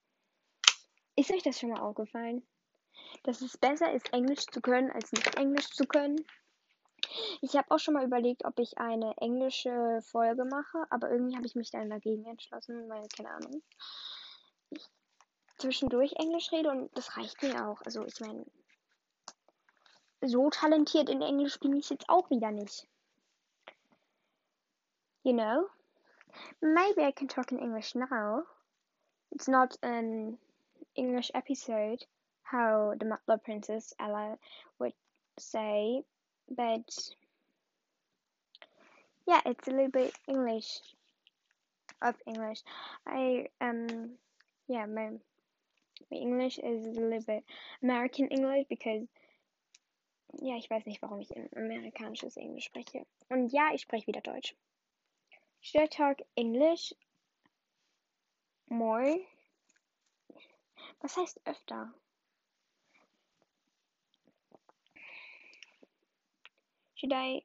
Ist 1.16 1.30
euch 1.30 1.42
das 1.42 1.58
schon 1.58 1.70
mal 1.70 1.80
aufgefallen? 1.80 2.46
Dass 3.22 3.40
es 3.40 3.56
besser 3.56 3.90
ist, 3.94 4.12
Englisch 4.12 4.44
zu 4.44 4.60
können, 4.60 4.90
als 4.90 5.10
nicht 5.12 5.36
Englisch 5.36 5.70
zu 5.70 5.86
können? 5.86 6.22
Ich 7.40 7.56
habe 7.56 7.70
auch 7.70 7.78
schon 7.78 7.94
mal 7.94 8.04
überlegt, 8.04 8.44
ob 8.44 8.58
ich 8.58 8.76
eine 8.76 9.16
englische 9.16 10.02
Folge 10.02 10.44
mache, 10.44 10.86
aber 10.90 11.10
irgendwie 11.10 11.34
habe 11.34 11.46
ich 11.46 11.54
mich 11.54 11.70
dann 11.70 11.88
dagegen 11.88 12.26
entschlossen, 12.26 12.90
weil, 12.90 13.08
keine 13.08 13.30
Ahnung. 13.30 13.62
Ich 14.68 14.86
zwischendurch 15.58 16.12
Englisch 16.14 16.52
rede 16.52 16.70
und 16.70 16.96
das 16.96 17.16
reicht 17.16 17.42
mir 17.42 17.66
auch. 17.66 17.80
Also 17.82 18.04
ich 18.06 18.20
meine, 18.20 18.46
so 20.22 20.50
talentiert 20.50 21.08
in 21.08 21.22
Englisch 21.22 21.58
bin 21.60 21.74
ich 21.74 21.90
jetzt 21.90 22.08
auch 22.08 22.30
wieder 22.30 22.50
nicht. 22.50 22.86
You 25.22 25.32
know? 25.32 25.68
Maybe 26.60 27.02
I 27.02 27.12
can 27.12 27.28
talk 27.28 27.52
in 27.52 27.58
English 27.58 27.94
now. 27.94 28.44
It's 29.32 29.48
not 29.48 29.76
an 29.82 30.38
English 30.94 31.30
episode, 31.34 32.04
how 32.42 32.94
the 32.98 33.06
Matla 33.06 33.42
Princess 33.42 33.94
Ella 33.98 34.38
would 34.78 34.94
say, 35.38 36.02
but 36.48 37.14
yeah, 39.26 39.40
it's 39.44 39.68
a 39.68 39.70
little 39.70 39.90
bit 39.90 40.14
English 40.26 40.80
of 42.00 42.14
English. 42.26 42.62
I 43.06 43.48
um 43.60 44.16
yeah, 44.68 44.86
my 44.86 45.10
English 46.10 46.58
is 46.58 46.86
a 46.86 47.00
little 47.00 47.20
bit 47.20 47.44
American 47.82 48.28
English 48.28 48.66
because 48.68 49.06
ja, 50.40 50.56
ich 50.56 50.70
weiß 50.70 50.86
nicht, 50.86 51.02
warum 51.02 51.20
ich 51.20 51.30
amerikanisches 51.56 52.36
Englisch 52.36 52.66
spreche. 52.66 53.06
Und 53.28 53.50
ja, 53.52 53.72
ich 53.72 53.82
spreche 53.82 54.06
wieder 54.06 54.20
Deutsch. 54.20 54.54
Should 55.60 55.84
I 55.84 55.88
talk 55.88 56.18
English 56.36 56.94
more? 58.68 59.20
Was 61.00 61.16
heißt 61.16 61.40
öfter? 61.44 61.92
Should 66.94 67.12
I 67.12 67.44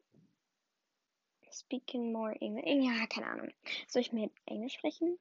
speak 1.52 1.94
more 1.94 2.36
English? 2.42 2.66
Ja, 2.66 3.06
keine 3.08 3.28
Ahnung. 3.28 3.54
Soll 3.88 4.02
ich 4.02 4.12
mit 4.12 4.32
Englisch 4.46 4.74
sprechen? 4.74 5.20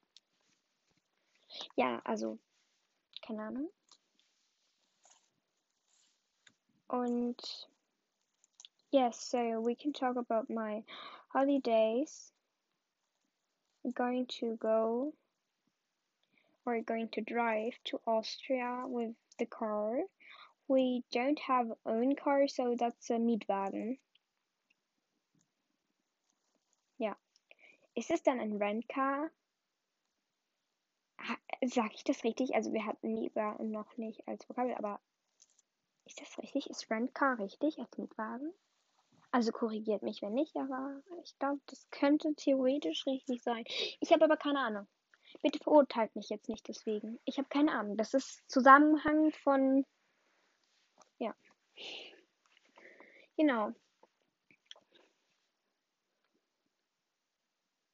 Ja, 1.76 2.00
also, 2.04 2.38
keine 3.22 3.42
Ahnung. 3.42 3.68
Und 6.88 7.68
yes, 8.90 9.18
so 9.18 9.60
we 9.60 9.74
can 9.74 9.92
talk 9.92 10.16
about 10.16 10.50
my 10.50 10.84
holidays. 11.32 12.32
We're 13.82 13.92
going 13.92 14.26
to 14.40 14.56
go 14.56 15.14
we're 16.64 16.82
going 16.82 17.08
to 17.08 17.20
drive 17.22 17.72
to 17.84 18.00
Austria 18.06 18.84
with 18.86 19.10
the 19.38 19.46
car. 19.46 19.98
We 20.68 21.02
don't 21.10 21.38
have 21.40 21.72
own 21.84 22.14
car, 22.14 22.46
so 22.46 22.76
that's 22.78 23.10
a 23.10 23.14
Mietwagen. 23.14 23.98
Ja. 26.98 27.14
Ist 27.96 28.10
es 28.10 28.22
dann 28.22 28.38
ein 28.38 28.58
Rentcar? 28.58 29.30
Sag 31.64 31.94
ich 31.94 32.02
das 32.02 32.24
richtig? 32.24 32.54
Also 32.54 32.72
wir 32.72 32.84
hatten 32.84 33.14
Mietwagen 33.14 33.70
noch 33.70 33.96
nicht 33.96 34.26
als 34.26 34.48
Vokabel, 34.48 34.74
aber 34.74 35.00
ist 36.04 36.20
das 36.20 36.38
richtig? 36.38 36.68
Ist 36.68 36.90
Rentcar 36.90 37.38
richtig 37.38 37.78
als 37.78 37.96
Mietwagen? 37.98 38.52
Also 39.30 39.52
korrigiert 39.52 40.02
mich, 40.02 40.20
wenn 40.22 40.34
nicht, 40.34 40.56
aber 40.56 41.00
ich 41.22 41.38
glaube, 41.38 41.60
das 41.66 41.88
könnte 41.90 42.34
theoretisch 42.34 43.06
richtig 43.06 43.42
sein. 43.42 43.64
Ich 44.00 44.12
habe 44.12 44.24
aber 44.24 44.36
keine 44.36 44.58
Ahnung. 44.58 44.88
Bitte 45.40 45.58
verurteilt 45.60 46.14
mich 46.16 46.28
jetzt 46.28 46.48
nicht 46.48 46.66
deswegen. 46.68 47.18
Ich 47.24 47.38
habe 47.38 47.48
keine 47.48 47.72
Ahnung. 47.72 47.96
Das 47.96 48.12
ist 48.12 48.42
Zusammenhang 48.50 49.30
von. 49.42 49.86
Ja. 51.18 51.34
Genau. 53.36 53.72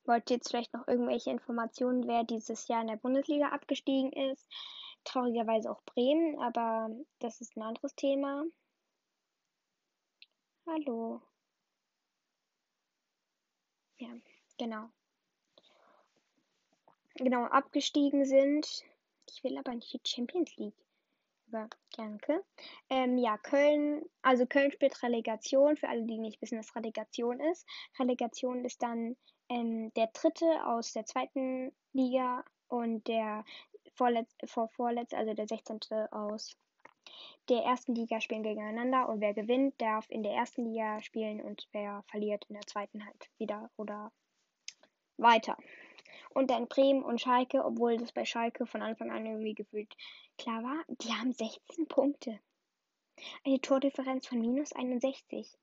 Wollt 0.09 0.31
ihr 0.31 0.37
jetzt 0.37 0.49
vielleicht 0.49 0.75
noch 0.75 0.89
irgendwelche 0.89 1.31
Informationen, 1.31 2.09
wer 2.09 2.25
dieses 2.25 2.67
Jahr 2.67 2.81
in 2.81 2.89
der 2.89 2.97
Bundesliga 2.97 3.51
abgestiegen 3.51 4.13
ist? 4.13 4.47
Traurigerweise 5.05 5.71
auch 5.71 5.83
Bremen, 5.83 6.39
aber 6.41 6.91
das 7.21 7.41
ist 7.41 7.57
ein 7.57 7.63
anderes 7.63 7.95
Thema. 7.95 8.45
Hallo. 10.67 11.23
Ja, 13.99 14.09
genau 14.59 14.89
genau 17.19 17.45
abgestiegen 17.45 18.25
sind. 18.25 18.85
Ich 19.29 19.45
will 19.45 19.59
aber 19.59 19.75
nicht 19.75 19.93
die 19.93 20.01
Champions 20.09 20.57
League. 20.57 20.88
Aber 21.51 21.69
danke. 21.97 22.45
Ähm, 22.91 23.17
ja, 23.19 23.39
Köln, 23.39 24.03
also 24.23 24.47
Köln 24.47 24.71
spielt 24.71 25.03
Relegation, 25.03 25.77
für 25.77 25.89
alle, 25.89 26.05
die 26.05 26.19
nicht 26.19 26.41
wissen, 26.43 26.59
was 26.59 26.75
Relegation 26.75 27.41
ist. 27.41 27.67
Relegation 27.99 28.65
ist 28.65 28.83
dann 28.83 29.17
ähm, 29.49 29.93
der 29.95 30.09
dritte 30.09 30.47
aus 30.67 30.93
der 30.93 31.07
zweiten 31.07 31.73
Liga 31.93 32.45
und 32.69 33.07
der 33.09 33.45
vorletz, 33.95 34.35
vor 34.45 34.69
vorletz, 34.69 35.13
also 35.13 35.35
der 35.35 35.49
16. 35.49 35.81
aus 36.11 36.57
der 37.49 37.63
ersten 37.63 37.95
Liga 37.95 38.21
spielen 38.21 38.43
gegeneinander 38.43 39.09
und 39.09 39.21
wer 39.21 39.33
gewinnt, 39.33 39.81
darf 39.81 40.05
in 40.11 40.23
der 40.23 40.33
ersten 40.33 40.67
Liga 40.67 41.01
spielen 41.01 41.41
und 41.41 41.67
wer 41.73 42.03
verliert 42.09 42.45
in 42.49 42.55
der 42.55 42.67
zweiten 42.67 43.05
halt 43.05 43.31
wieder 43.39 43.71
oder 43.77 44.13
weiter. 45.17 45.57
Und 46.39 46.51
dann 46.51 46.69
Bremen 46.69 47.03
und 47.03 47.21
Schalke, 47.21 47.65
obwohl 47.65 47.97
das 47.97 48.13
bei 48.13 48.25
Schalke 48.25 48.65
von 48.65 48.81
Anfang 48.81 49.11
an 49.11 49.27
irgendwie 49.27 49.55
gefühlt 49.55 49.93
klar 50.39 50.63
war, 50.63 50.85
die 50.87 51.13
haben 51.13 51.33
16 51.33 51.89
Punkte. 51.89 52.39
Eine 53.45 53.61
Tordifferenz 53.61 54.29
von 54.29 54.41
minus 54.41 54.73
61. 54.73 55.59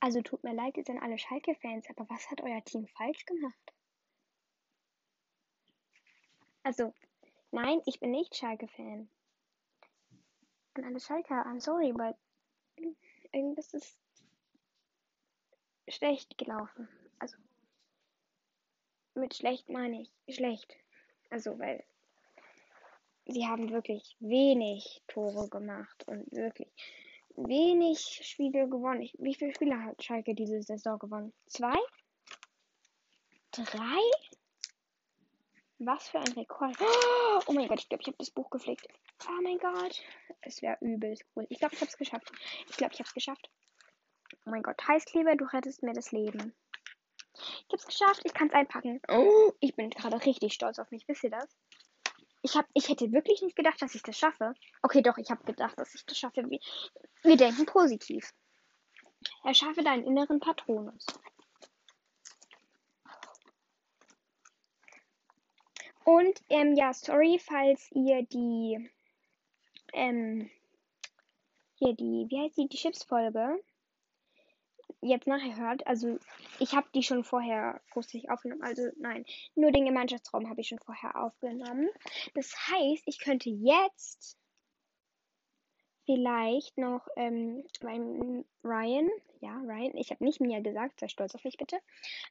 Also 0.00 0.22
tut 0.22 0.44
mir 0.44 0.54
leid, 0.54 0.78
ihr 0.78 0.84
seid 0.84 0.96
alle 1.02 1.18
Schalke-Fans, 1.18 1.90
aber 1.90 2.08
was 2.08 2.30
hat 2.30 2.40
euer 2.40 2.64
Team 2.64 2.86
falsch 2.86 3.26
gemacht? 3.26 3.74
Also, 6.62 6.94
nein, 7.50 7.82
ich 7.84 8.00
bin 8.00 8.12
nicht 8.12 8.34
Schalke-Fan. 8.34 9.10
Und 10.74 10.84
alle 10.84 11.00
Schalker, 11.00 11.44
I'm 11.44 11.60
sorry, 11.60 11.92
but 11.92 12.16
irgendwas 13.30 13.74
ist 13.74 13.98
schlecht 15.86 16.38
gelaufen. 16.38 16.88
Mit 19.14 19.34
schlecht 19.34 19.68
meine 19.68 20.06
ich 20.26 20.34
schlecht. 20.34 20.74
Also, 21.30 21.58
weil 21.58 21.84
sie 23.26 23.46
haben 23.46 23.70
wirklich 23.70 24.16
wenig 24.20 25.02
Tore 25.06 25.48
gemacht 25.48 26.04
und 26.06 26.30
wirklich 26.32 26.68
wenig 27.36 28.20
Spiele 28.22 28.68
gewonnen. 28.68 29.08
Wie 29.18 29.34
viele 29.34 29.54
Spiele 29.54 29.82
hat 29.82 30.02
Schalke 30.02 30.34
diese 30.34 30.62
Saison 30.62 30.98
gewonnen? 30.98 31.32
Zwei? 31.46 31.76
Drei? 33.52 34.00
Was 35.78 36.08
für 36.08 36.20
ein 36.20 36.32
Rekord. 36.32 36.76
Oh 37.46 37.52
mein 37.52 37.68
Gott, 37.68 37.80
ich 37.80 37.88
glaube, 37.88 38.02
ich 38.02 38.06
habe 38.06 38.18
das 38.18 38.30
Buch 38.30 38.50
geflickt. 38.50 38.86
Oh 39.28 39.42
mein 39.42 39.58
Gott. 39.58 40.02
Es 40.42 40.62
wäre 40.62 40.78
übelst 40.80 41.24
cool. 41.34 41.46
Ich 41.48 41.58
glaube, 41.58 41.74
ich 41.74 41.80
habe 41.80 41.90
es 41.90 41.98
geschafft. 41.98 42.30
Ich 42.68 42.76
glaube, 42.76 42.92
ich 42.94 43.00
habe 43.00 43.08
es 43.08 43.14
geschafft. 43.14 43.50
Oh 44.46 44.50
mein 44.50 44.62
Gott, 44.62 44.80
Heißkleber, 44.86 45.36
du 45.36 45.44
rettest 45.44 45.82
mir 45.82 45.92
das 45.92 46.12
Leben. 46.12 46.54
Ich 47.42 47.72
habe 47.72 47.76
es 47.76 47.86
geschafft. 47.86 48.22
Ich 48.24 48.34
kann 48.34 48.48
es 48.48 48.54
einpacken. 48.54 49.00
Oh, 49.08 49.52
ich 49.60 49.74
bin 49.74 49.90
gerade 49.90 50.24
richtig 50.24 50.52
stolz 50.52 50.78
auf 50.78 50.90
mich. 50.90 51.06
Wisst 51.08 51.24
ihr 51.24 51.30
das? 51.30 51.48
Ich, 52.42 52.56
hab, 52.56 52.66
ich 52.74 52.88
hätte 52.88 53.12
wirklich 53.12 53.42
nicht 53.42 53.56
gedacht, 53.56 53.80
dass 53.80 53.94
ich 53.94 54.02
das 54.02 54.18
schaffe. 54.18 54.54
Okay, 54.82 55.02
doch, 55.02 55.16
ich 55.16 55.30
habe 55.30 55.44
gedacht, 55.44 55.78
dass 55.78 55.94
ich 55.94 56.04
das 56.04 56.18
schaffe. 56.18 56.48
Wir, 56.48 56.58
wir 57.22 57.36
denken 57.36 57.66
positiv. 57.66 58.32
Erschaffe 59.44 59.82
deinen 59.84 60.04
inneren 60.04 60.40
Patronus. 60.40 61.06
Und 66.04 66.42
ähm, 66.48 66.74
ja, 66.74 66.92
sorry, 66.92 67.38
falls 67.38 67.88
ihr 67.92 68.24
die 68.24 68.90
ähm, 69.92 70.50
hier 71.76 71.94
die, 71.94 72.26
wie 72.28 72.40
heißt 72.40 72.56
die, 72.56 72.68
die 72.68 72.76
Chips-Folge 72.76 73.62
jetzt 75.00 75.26
nachher 75.26 75.56
hört, 75.56 75.86
also 75.86 76.18
ich 76.58 76.74
habe 76.74 76.88
die 76.94 77.02
schon 77.02 77.24
vorher 77.24 77.80
großartig 77.90 78.30
aufgenommen, 78.30 78.62
also 78.62 78.82
nein, 78.98 79.24
nur 79.54 79.72
den 79.72 79.86
Gemeinschaftsraum 79.86 80.48
habe 80.48 80.60
ich 80.60 80.68
schon 80.68 80.78
vorher 80.78 81.16
aufgenommen. 81.22 81.88
Das 82.34 82.54
heißt, 82.68 83.04
ich 83.06 83.18
könnte 83.18 83.50
jetzt 83.50 84.36
vielleicht 86.04 86.76
noch 86.78 87.06
ähm, 87.16 87.64
beim 87.80 88.44
Ryan, 88.64 89.08
ja, 89.40 89.56
Ryan, 89.58 89.96
ich 89.96 90.10
habe 90.10 90.24
nicht 90.24 90.40
Mia 90.40 90.60
gesagt, 90.60 91.00
sei 91.00 91.08
stolz 91.08 91.34
auf 91.34 91.44
mich 91.44 91.56
bitte, 91.56 91.78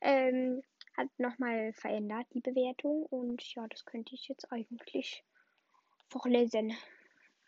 ähm, 0.01 0.61
hat 0.97 1.07
nochmal 1.17 1.73
verändert 1.73 2.27
die 2.33 2.41
Bewertung 2.41 3.05
und 3.05 3.41
ja, 3.55 3.67
das 3.67 3.85
könnte 3.85 4.13
ich 4.13 4.27
jetzt 4.27 4.51
eigentlich 4.51 5.23
vorlesen. 6.09 6.73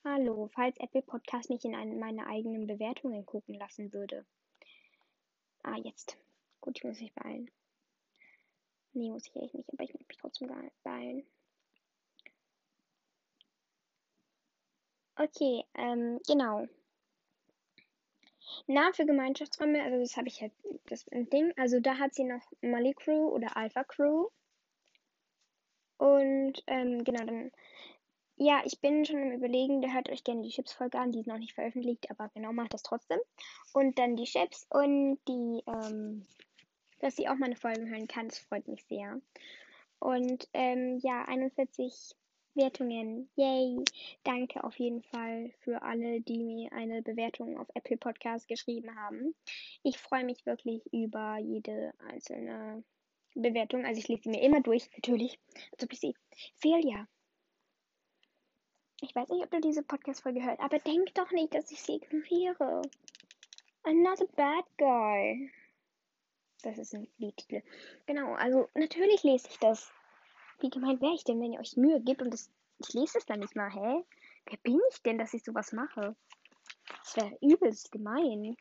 Hallo, 0.05 0.49
falls 0.53 0.77
Apple 0.79 1.01
Podcast 1.01 1.49
mich 1.49 1.63
in 1.65 1.75
eine, 1.75 1.95
meine 1.95 2.27
eigenen 2.27 2.67
Bewertungen 2.67 3.25
gucken 3.25 3.55
lassen 3.55 3.93
würde. 3.93 4.25
Ah, 5.63 5.77
jetzt. 5.81 6.17
Gut, 6.63 6.77
ich 6.77 6.85
muss 6.85 7.01
mich 7.01 7.13
beeilen. 7.13 7.51
Nee, 8.93 9.09
muss 9.09 9.27
ich 9.27 9.35
echt 9.35 9.53
nicht, 9.53 9.69
aber 9.73 9.83
ich 9.83 9.93
muss 9.93 10.07
mich 10.07 10.17
trotzdem 10.17 10.49
beeilen. 10.81 11.27
Okay, 15.17 15.65
ähm, 15.73 16.21
genau. 16.25 16.65
Namen 18.67 18.93
für 18.93 19.05
Gemeinschaftsräume, 19.05 19.83
also 19.83 19.99
das 19.99 20.15
habe 20.15 20.29
ich 20.29 20.39
halt, 20.39 20.53
das 20.85 21.03
Ding. 21.11 21.51
Also 21.57 21.81
da 21.81 21.97
hat 21.97 22.15
sie 22.15 22.23
noch 22.23 22.49
Mali 22.61 22.93
Crew 22.93 23.27
oder 23.27 23.57
Alpha 23.57 23.83
Crew. 23.83 24.29
Und, 25.97 26.63
ähm, 26.67 27.03
genau, 27.03 27.25
dann 27.25 27.51
ja, 28.37 28.61
ich 28.65 28.79
bin 28.81 29.05
schon 29.05 29.21
im 29.21 29.31
Überlegen, 29.31 29.81
der 29.81 29.93
hört 29.93 30.09
euch 30.09 30.23
gerne 30.23 30.41
die 30.41 30.49
Chips-Folge 30.49 30.97
an, 30.97 31.11
die 31.11 31.19
ist 31.19 31.27
noch 31.27 31.37
nicht 31.37 31.53
veröffentlicht, 31.53 32.09
aber 32.09 32.29
genau, 32.33 32.51
macht 32.51 32.73
das 32.73 32.83
trotzdem. 32.83 33.19
Und 33.73 33.97
dann 33.99 34.15
die 34.15 34.23
Chips 34.23 34.65
und 34.69 35.19
die, 35.27 35.63
ähm, 35.67 36.25
dass 37.03 37.17
sie 37.17 37.27
auch 37.27 37.35
meine 37.35 37.57
Folgen 37.57 37.89
hören 37.89 38.07
kann, 38.07 38.29
das 38.29 38.39
freut 38.39 38.65
mich 38.69 38.85
sehr. 38.85 39.19
Und 39.99 40.47
ähm, 40.53 40.99
ja, 41.03 41.25
41 41.25 42.15
Wertungen. 42.55 43.29
Yay! 43.35 43.83
Danke 44.23 44.63
auf 44.63 44.79
jeden 44.79 45.01
Fall 45.03 45.51
für 45.59 45.81
alle, 45.81 46.21
die 46.21 46.39
mir 46.39 46.71
eine 46.71 47.01
Bewertung 47.01 47.59
auf 47.59 47.67
Apple 47.73 47.97
Podcast 47.97 48.47
geschrieben 48.47 48.95
haben. 48.95 49.35
Ich 49.83 49.97
freue 49.97 50.23
mich 50.23 50.45
wirklich 50.45 50.81
über 50.93 51.37
jede 51.39 51.93
einzelne 52.07 52.85
Bewertung. 53.35 53.85
Also 53.85 53.99
ich 53.99 54.07
lese 54.07 54.23
sie 54.23 54.29
mir 54.29 54.41
immer 54.41 54.61
durch, 54.61 54.89
natürlich. 54.95 55.37
Also 55.73 55.87
bis 55.87 55.99
sie. 55.99 56.15
Celia, 56.61 57.05
ich 59.01 59.13
weiß 59.13 59.27
nicht, 59.27 59.43
ob 59.43 59.51
du 59.51 59.59
diese 59.59 59.83
Podcast-Folge 59.83 60.41
hörst, 60.41 60.61
aber 60.61 60.79
denk 60.79 61.13
doch 61.15 61.31
nicht, 61.31 61.53
dass 61.53 61.69
ich 61.69 61.81
sie 61.81 61.95
ignoriere. 61.95 62.81
I'm 63.83 64.03
not 64.03 64.21
a 64.21 64.25
bad 64.37 64.63
guy. 64.77 65.51
Das 66.63 66.77
ist 66.77 66.93
ein 66.93 67.07
Liedtitel. 67.17 67.61
Genau, 68.05 68.33
also 68.33 68.69
natürlich 68.73 69.23
lese 69.23 69.47
ich 69.49 69.59
das. 69.59 69.91
Wie 70.59 70.69
gemeint 70.69 71.01
wäre 71.01 71.13
ich 71.13 71.23
denn, 71.23 71.41
wenn 71.41 71.53
ihr 71.53 71.59
euch 71.59 71.77
Mühe 71.77 72.01
gebt 72.01 72.21
und 72.21 72.31
das, 72.31 72.49
ich 72.79 72.93
lese 72.93 73.17
es 73.17 73.25
dann 73.25 73.39
nicht 73.39 73.55
mal, 73.55 73.69
hä? 73.69 74.03
Wer 74.45 74.57
bin 74.63 74.79
ich 74.91 75.01
denn, 75.03 75.17
dass 75.17 75.33
ich 75.33 75.43
sowas 75.43 75.71
mache? 75.73 76.15
Das 76.99 77.15
wäre 77.15 77.37
übelst 77.41 77.91
gemein. 77.91 78.57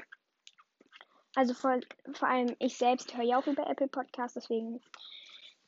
Also 1.35 1.55
vor, 1.55 1.81
vor 2.12 2.29
allem 2.29 2.55
ich 2.59 2.77
selbst 2.77 3.17
höre 3.17 3.25
ja 3.25 3.38
auch 3.38 3.47
über 3.47 3.69
Apple 3.69 3.88
Podcasts, 3.88 4.35
deswegen 4.35 4.81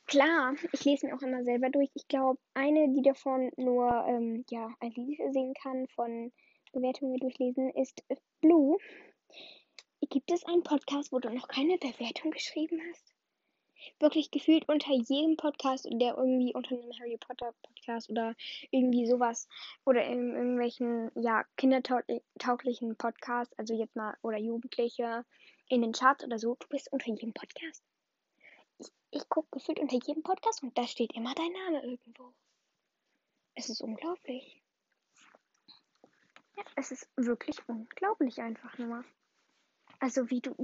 Klar, 0.06 0.54
ich 0.72 0.84
lese 0.84 1.06
mir 1.06 1.16
auch 1.16 1.22
immer 1.22 1.44
selber 1.44 1.70
durch. 1.70 1.88
Ich 1.94 2.06
glaube, 2.08 2.38
eine, 2.52 2.92
die 2.92 3.02
davon 3.02 3.50
nur 3.56 3.90
ähm, 4.06 4.44
ja, 4.50 4.68
ein 4.80 4.92
Lied 4.92 5.18
singen 5.32 5.54
kann, 5.54 5.86
von 5.88 6.30
Bewertungen 6.72 7.16
durchlesen, 7.18 7.70
ist 7.70 8.04
Blue. 8.42 8.76
Gibt 10.10 10.30
es 10.30 10.44
einen 10.44 10.62
Podcast, 10.62 11.12
wo 11.12 11.18
du 11.18 11.30
noch 11.30 11.48
keine 11.48 11.78
Bewertung 11.78 12.30
geschrieben 12.30 12.80
hast? 12.90 13.12
Wirklich 14.00 14.30
gefühlt 14.30 14.68
unter 14.68 14.92
jedem 14.92 15.36
Podcast, 15.36 15.86
der 15.90 16.16
irgendwie 16.16 16.54
unter 16.54 16.74
einem 16.74 16.92
Harry 16.98 17.18
Potter 17.18 17.54
Podcast 17.62 18.10
oder 18.10 18.34
irgendwie 18.70 19.06
sowas 19.06 19.48
oder 19.84 20.04
in 20.04 20.34
irgendwelchen 20.34 21.10
ja 21.14 21.44
kindertauglichen 21.56 22.96
Podcasts, 22.96 23.56
also 23.58 23.74
jetzt 23.74 23.96
mal 23.96 24.16
oder 24.22 24.38
Jugendliche 24.38 25.24
in 25.68 25.82
den 25.82 25.92
Charts 25.92 26.24
oder 26.24 26.38
so, 26.38 26.56
du 26.58 26.68
bist 26.68 26.92
unter 26.92 27.10
jedem 27.10 27.32
Podcast 27.32 27.84
ich 29.14 29.28
gucke 29.28 29.48
gefühlt 29.52 29.78
unter 29.78 29.96
jedem 29.96 30.22
Podcast 30.22 30.62
und 30.62 30.76
da 30.76 30.86
steht 30.86 31.14
immer 31.14 31.34
dein 31.34 31.52
Name 31.52 31.82
irgendwo. 31.84 32.32
Es 33.54 33.68
ist 33.68 33.80
unglaublich. 33.80 34.60
Ja, 36.56 36.64
es 36.76 36.90
ist 36.90 37.08
wirklich 37.16 37.56
unglaublich 37.68 38.40
einfach 38.40 38.76
nur. 38.78 39.04
Also 40.04 40.28
wie 40.28 40.42
du. 40.42 40.54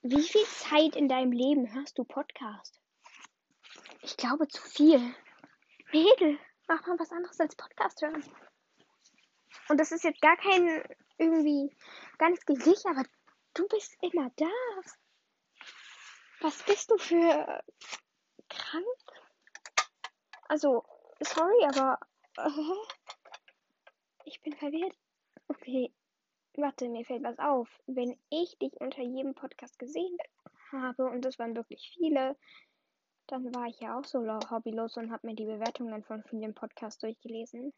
Wie, 0.00 0.22
viel 0.22 0.46
Zeit 0.46 0.96
in 0.96 1.10
deinem 1.10 1.32
Leben 1.32 1.74
hörst 1.74 1.98
du 1.98 2.04
Podcast? 2.04 2.80
Ich 4.00 4.16
glaube 4.16 4.48
zu 4.48 4.62
viel. 4.62 5.14
Mädel, 5.92 6.38
mach 6.68 6.86
mal 6.86 6.98
was 6.98 7.12
anderes 7.12 7.38
als 7.38 7.54
Podcast 7.54 8.00
hören. 8.00 8.24
Und 9.68 9.76
das 9.76 9.92
ist 9.92 10.04
jetzt 10.04 10.22
gar 10.22 10.38
kein 10.38 10.82
irgendwie 11.18 11.70
gegen 12.18 12.58
dich, 12.60 12.86
aber 12.86 13.04
du 13.52 13.68
bist 13.68 13.94
immer 14.00 14.30
da. 14.36 14.50
Was 16.40 16.62
bist 16.62 16.90
du 16.90 16.96
für 16.96 17.62
krank? 18.48 18.86
Also, 20.48 20.82
sorry, 21.20 21.62
aber 21.66 21.98
äh, 22.38 22.48
ich 24.24 24.40
bin 24.40 24.54
verwirrt. 24.54 24.96
Okay, 25.48 25.92
warte, 26.58 26.88
mir 26.88 27.04
fällt 27.04 27.22
was 27.22 27.38
auf. 27.38 27.68
Wenn 27.86 28.18
ich 28.30 28.58
dich 28.58 28.72
unter 28.80 29.02
jedem 29.02 29.34
Podcast 29.34 29.78
gesehen 29.78 30.16
habe, 30.72 31.04
und 31.04 31.24
das 31.24 31.38
waren 31.38 31.56
wirklich 31.56 31.92
viele, 31.96 32.36
dann 33.26 33.54
war 33.54 33.66
ich 33.66 33.80
ja 33.80 33.98
auch 33.98 34.04
so 34.04 34.20
hobbylos 34.20 34.96
und 34.96 35.10
habe 35.10 35.26
mir 35.26 35.34
die 35.34 35.46
Bewertungen 35.46 36.04
von 36.04 36.22
vielen 36.24 36.54
Podcasts 36.54 37.00
durchgelesen. 37.00 37.72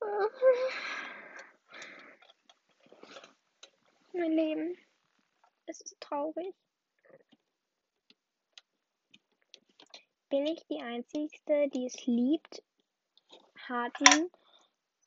Mein 4.12 4.32
Leben. 4.32 4.76
Es 5.66 5.80
ist 5.80 6.00
traurig. 6.00 6.54
Bin 10.28 10.46
ich 10.46 10.66
die 10.66 10.80
Einzige, 10.80 11.70
die 11.70 11.86
es 11.86 12.06
liebt, 12.06 12.62
harten 13.68 14.30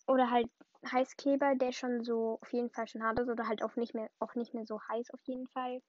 oder 0.08 0.30
halt 0.30 0.50
Heißkleber, 0.92 1.56
der 1.56 1.72
schon 1.72 2.04
so 2.04 2.40
auf 2.42 2.54
jeden 2.54 2.70
Fall 2.70 2.88
schon 2.88 3.04
hart 3.04 3.20
ist 3.20 3.30
oder 3.30 3.48
halt 3.48 3.64
auch 3.64 3.76
nicht 3.76 3.94
mehr 3.94 4.10
auch 4.20 4.36
nicht 4.36 4.54
mehr 4.54 4.66
so 4.66 4.80
heiß 4.90 5.12
auf 5.12 5.22
jeden 5.26 5.48
Fall 5.48 5.82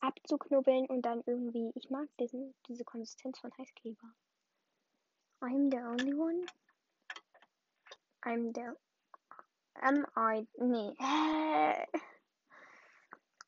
abzuknubbeln 0.00 0.86
und 0.86 1.02
dann 1.02 1.22
irgendwie 1.26 1.72
ich 1.74 1.90
mag 1.90 2.08
diesen 2.18 2.54
diese 2.68 2.84
Konsistenz 2.84 3.38
von 3.38 3.52
Heißkleber. 3.56 4.14
I'm 5.40 5.70
the 5.70 5.78
only 5.78 6.14
one. 6.14 6.46
I'm 8.22 8.52
the 8.54 8.76
am 9.80 10.06
I 10.16 10.46
nee. 10.56 10.94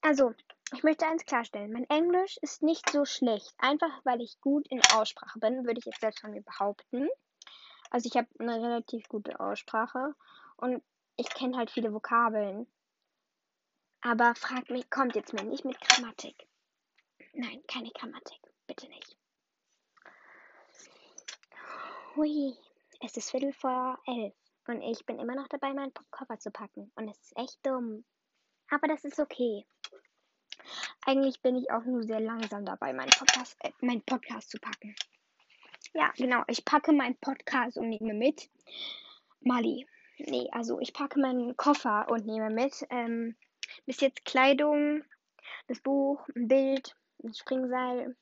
Also, 0.06 0.34
ich 0.74 0.82
möchte 0.82 1.06
eins 1.06 1.24
klarstellen. 1.24 1.72
Mein 1.72 1.88
Englisch 1.88 2.36
ist 2.42 2.62
nicht 2.62 2.90
so 2.90 3.06
schlecht. 3.06 3.54
Einfach 3.56 4.04
weil 4.04 4.20
ich 4.20 4.38
gut 4.42 4.68
in 4.68 4.82
Aussprache 4.92 5.38
bin, 5.38 5.64
würde 5.64 5.78
ich 5.78 5.86
jetzt 5.86 6.02
selbst 6.02 6.20
von 6.20 6.32
mir 6.32 6.42
behaupten. 6.42 7.08
Also 7.94 8.08
ich 8.08 8.16
habe 8.16 8.26
eine 8.40 8.60
relativ 8.60 9.06
gute 9.06 9.38
Aussprache 9.38 10.16
und 10.56 10.82
ich 11.16 11.28
kenne 11.28 11.56
halt 11.56 11.70
viele 11.70 11.92
Vokabeln. 11.92 12.66
Aber 14.00 14.34
fragt 14.34 14.68
mich, 14.68 14.90
kommt 14.90 15.14
jetzt 15.14 15.32
mir 15.32 15.44
nicht 15.44 15.64
mit 15.64 15.80
Grammatik. 15.80 16.48
Nein, 17.34 17.62
keine 17.68 17.92
Grammatik. 17.92 18.40
Bitte 18.66 18.88
nicht. 18.88 19.16
Hui, 22.16 22.56
es 22.98 23.16
ist 23.16 23.30
Viertel 23.30 23.52
vor 23.52 24.00
elf 24.08 24.34
und 24.66 24.82
ich 24.82 25.06
bin 25.06 25.20
immer 25.20 25.36
noch 25.36 25.46
dabei, 25.46 25.72
meinen 25.72 25.94
Koffer 26.10 26.40
zu 26.40 26.50
packen. 26.50 26.90
Und 26.96 27.06
es 27.06 27.20
ist 27.20 27.36
echt 27.36 27.64
dumm. 27.64 28.04
Aber 28.70 28.88
das 28.88 29.04
ist 29.04 29.20
okay. 29.20 29.64
Eigentlich 31.06 31.40
bin 31.42 31.54
ich 31.54 31.70
auch 31.70 31.84
nur 31.84 32.02
sehr 32.02 32.18
langsam 32.18 32.64
dabei, 32.64 32.92
meinen 32.92 33.10
Podcast, 33.10 33.56
äh, 33.60 33.70
meinen 33.82 34.02
Podcast 34.02 34.50
zu 34.50 34.58
packen. 34.58 34.96
Ja, 35.94 36.12
genau. 36.16 36.42
Ich 36.48 36.64
packe 36.64 36.92
meinen 36.92 37.16
Podcast 37.16 37.78
und 37.78 37.88
nehme 37.88 38.14
mit. 38.14 38.50
Mali. 39.40 39.86
Nee, 40.18 40.48
also 40.52 40.80
ich 40.80 40.92
packe 40.92 41.20
meinen 41.20 41.56
Koffer 41.56 42.06
und 42.10 42.26
nehme 42.26 42.50
mit. 42.50 42.84
Ähm, 42.90 43.36
bis 43.86 44.00
jetzt 44.00 44.24
Kleidung, 44.24 45.04
das 45.68 45.80
Buch, 45.80 46.26
ein 46.34 46.48
Bild, 46.48 46.96
ein 47.22 47.32
Springseil, 47.32 48.16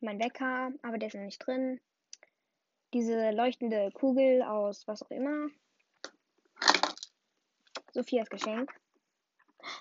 mein 0.00 0.20
Wecker, 0.20 0.72
aber 0.82 0.98
der 0.98 1.08
ist 1.08 1.14
noch 1.14 1.22
nicht 1.22 1.44
drin. 1.44 1.80
Diese 2.92 3.30
leuchtende 3.30 3.90
Kugel 3.92 4.42
aus 4.42 4.86
was 4.86 5.02
auch 5.02 5.10
immer. 5.10 5.48
Sophias 7.92 8.28
Geschenk. 8.28 8.70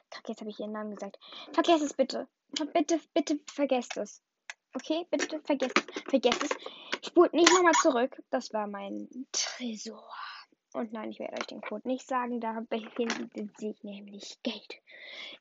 Kack, 0.09 0.29
jetzt 0.29 0.39
habe 0.39 0.49
ich 0.49 0.59
ihren 0.59 0.71
Namen 0.71 0.95
gesagt. 0.95 1.19
Vergesst 1.51 1.83
es 1.83 1.93
bitte. 1.93 2.27
Bitte, 2.73 2.99
bitte 3.13 3.39
vergesst 3.51 3.97
es. 3.97 4.23
Okay, 4.73 5.05
bitte 5.09 5.41
vergesst, 5.41 5.79
vergesst 6.09 6.43
es. 6.43 6.49
Spult 7.05 7.33
nicht 7.33 7.51
nochmal 7.53 7.73
zurück. 7.73 8.21
Das 8.31 8.51
war 8.53 8.67
mein 8.67 9.07
Tresor. 9.31 10.09
Und 10.73 10.91
nein, 10.91 11.11
ich 11.11 11.19
werde 11.19 11.37
euch 11.39 11.47
den 11.47 11.61
Code 11.61 11.87
nicht 11.87 12.07
sagen. 12.07 12.41
Da 12.41 12.61
befindet 12.67 13.57
sich 13.57 13.83
nämlich 13.83 14.37
Geld 14.43 14.81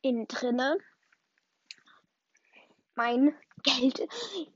innen 0.03 0.29
drinne. 0.29 0.79
Mein 2.95 3.35
Geld. 3.63 4.07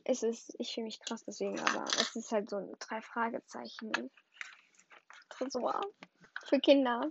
Es 0.04 0.22
ist, 0.22 0.54
ich 0.58 0.74
fühle 0.74 0.84
mich 0.84 1.00
krass 1.00 1.24
deswegen, 1.24 1.58
aber 1.58 1.84
es 1.84 2.14
ist 2.14 2.30
halt 2.30 2.50
so 2.50 2.56
ein 2.56 2.70
drei 2.78 3.00
Fragezeichen 3.00 3.90
Tresor 5.30 5.80
für 6.44 6.60
Kinder. 6.60 7.10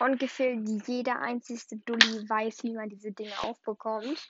Und 0.00 0.18
gefühlt 0.20 0.86
jeder 0.86 1.20
einzige 1.20 1.76
Dulli 1.78 2.28
weiß, 2.28 2.62
wie 2.64 2.74
man 2.74 2.88
diese 2.88 3.12
Dinge 3.12 3.38
aufbekommt. 3.42 4.28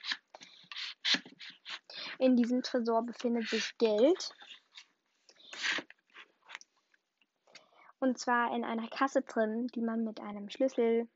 In 2.18 2.36
diesem 2.36 2.62
Tresor 2.62 3.04
befindet 3.04 3.48
sich 3.48 3.76
Geld. 3.78 4.32
Und 8.00 8.18
zwar 8.18 8.54
in 8.54 8.64
einer 8.64 8.88
Kasse 8.88 9.22
drin, 9.22 9.66
die 9.68 9.80
man 9.80 10.04
mit 10.04 10.20
einem 10.20 10.48
Schlüssel 10.48 11.08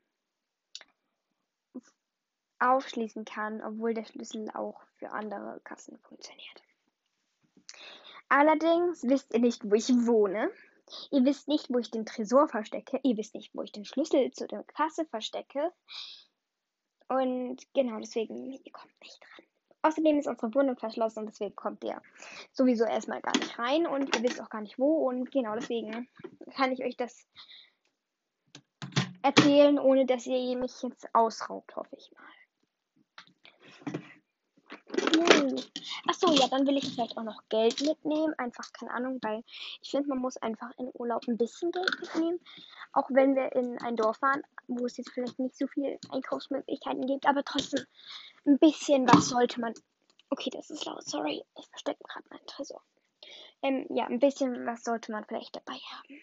aufschließen 2.58 3.24
kann, 3.24 3.62
obwohl 3.62 3.94
der 3.94 4.04
Schlüssel 4.04 4.50
auch 4.54 4.80
für 4.96 5.10
andere 5.10 5.60
Kassen 5.64 5.98
funktioniert. 5.98 6.62
Allerdings 8.28 9.02
wisst 9.02 9.34
ihr 9.34 9.40
nicht, 9.40 9.68
wo 9.68 9.74
ich 9.74 9.88
wohne. 10.06 10.50
Ihr 11.10 11.24
wisst 11.24 11.48
nicht, 11.48 11.70
wo 11.70 11.78
ich 11.78 11.90
den 11.90 12.06
Tresor 12.06 12.48
verstecke. 12.48 13.00
Ihr 13.02 13.16
wisst 13.16 13.34
nicht, 13.34 13.54
wo 13.54 13.62
ich 13.62 13.72
den 13.72 13.84
Schlüssel 13.84 14.30
zu 14.32 14.46
der 14.46 14.62
Kasse 14.64 15.04
verstecke. 15.06 15.72
Und 17.08 17.58
genau 17.74 17.98
deswegen, 17.98 18.52
ihr 18.52 18.72
kommt 18.72 18.98
nicht 19.02 19.20
dran. 19.20 19.46
Außerdem 19.82 20.18
ist 20.18 20.28
unsere 20.28 20.54
Wohnung 20.54 20.76
verschlossen 20.76 21.20
und 21.20 21.26
deswegen 21.26 21.56
kommt 21.56 21.82
ihr 21.82 22.00
sowieso 22.52 22.84
erstmal 22.84 23.20
gar 23.20 23.36
nicht 23.36 23.58
rein 23.58 23.86
und 23.86 24.14
ihr 24.14 24.22
wisst 24.22 24.40
auch 24.40 24.48
gar 24.48 24.60
nicht 24.60 24.78
wo. 24.78 25.08
Und 25.08 25.30
genau 25.32 25.54
deswegen 25.54 26.08
kann 26.54 26.72
ich 26.72 26.84
euch 26.84 26.96
das 26.96 27.26
erzählen, 29.22 29.78
ohne 29.78 30.06
dass 30.06 30.26
ihr 30.26 30.56
mich 30.56 30.82
jetzt 30.82 31.12
ausraubt, 31.14 31.74
hoffe 31.76 31.96
ich 31.96 32.10
mal. 32.12 32.22
Achso, 36.06 36.32
ja, 36.32 36.48
dann 36.48 36.66
will 36.66 36.76
ich 36.76 36.92
vielleicht 36.92 37.16
auch 37.16 37.22
noch 37.22 37.42
Geld 37.48 37.80
mitnehmen. 37.80 38.34
Einfach, 38.38 38.72
keine 38.72 38.92
Ahnung, 38.92 39.18
weil 39.22 39.42
ich 39.80 39.90
finde, 39.90 40.08
man 40.08 40.18
muss 40.18 40.36
einfach 40.36 40.70
in 40.78 40.90
Urlaub 40.94 41.26
ein 41.28 41.36
bisschen 41.36 41.70
Geld 41.70 41.90
mitnehmen. 42.00 42.40
Auch 42.92 43.08
wenn 43.10 43.34
wir 43.34 43.52
in 43.52 43.78
ein 43.80 43.96
Dorf 43.96 44.18
fahren, 44.18 44.42
wo 44.68 44.86
es 44.86 44.96
jetzt 44.96 45.10
vielleicht 45.10 45.38
nicht 45.38 45.56
so 45.56 45.66
viele 45.66 45.98
Einkaufsmöglichkeiten 46.10 47.06
gibt, 47.06 47.26
aber 47.26 47.44
trotzdem 47.44 47.84
ein 48.46 48.58
bisschen 48.58 49.08
was 49.08 49.28
sollte 49.28 49.60
man. 49.60 49.74
Okay, 50.30 50.50
das 50.50 50.70
ist 50.70 50.84
laut, 50.84 51.04
sorry. 51.04 51.44
Ich 51.58 51.66
verstecke 51.68 52.02
gerade 52.04 52.26
meinen 52.30 52.46
Tresor. 52.46 52.82
Ähm, 53.62 53.86
ja, 53.90 54.06
ein 54.06 54.18
bisschen 54.18 54.66
was 54.66 54.82
sollte 54.82 55.12
man 55.12 55.24
vielleicht 55.24 55.54
dabei 55.54 55.74
haben. 55.74 56.20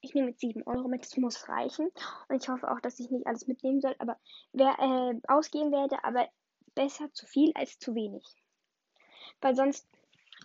Ich 0.00 0.14
nehme 0.14 0.30
jetzt 0.30 0.40
7 0.40 0.62
Euro 0.64 0.86
mit, 0.86 1.02
das 1.02 1.16
muss 1.16 1.48
reichen. 1.48 1.90
Und 2.28 2.42
ich 2.42 2.48
hoffe 2.48 2.70
auch, 2.70 2.80
dass 2.80 3.00
ich 3.00 3.10
nicht 3.10 3.26
alles 3.26 3.46
mitnehmen 3.46 3.80
soll, 3.80 3.96
aber 3.98 4.18
wer 4.52 4.78
äh, 4.78 5.20
ausgehen 5.28 5.72
werde, 5.72 6.04
aber 6.04 6.28
besser 6.74 7.12
zu 7.12 7.26
viel 7.26 7.52
als 7.54 7.78
zu 7.78 7.94
wenig. 7.94 8.24
Weil 9.40 9.56
sonst 9.56 9.88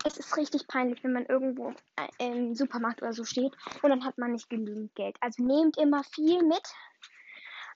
es 0.05 0.17
ist 0.17 0.37
richtig 0.37 0.67
peinlich, 0.67 1.03
wenn 1.03 1.13
man 1.13 1.25
irgendwo 1.25 1.73
äh, 1.95 2.25
im 2.25 2.55
Supermarkt 2.55 3.01
oder 3.01 3.13
so 3.13 3.23
steht 3.23 3.53
und 3.81 3.89
dann 3.89 4.05
hat 4.05 4.17
man 4.17 4.31
nicht 4.31 4.49
genügend 4.49 4.93
Geld. 4.95 5.17
Also 5.19 5.43
nehmt 5.43 5.77
immer 5.77 6.03
viel 6.03 6.43
mit, 6.43 6.63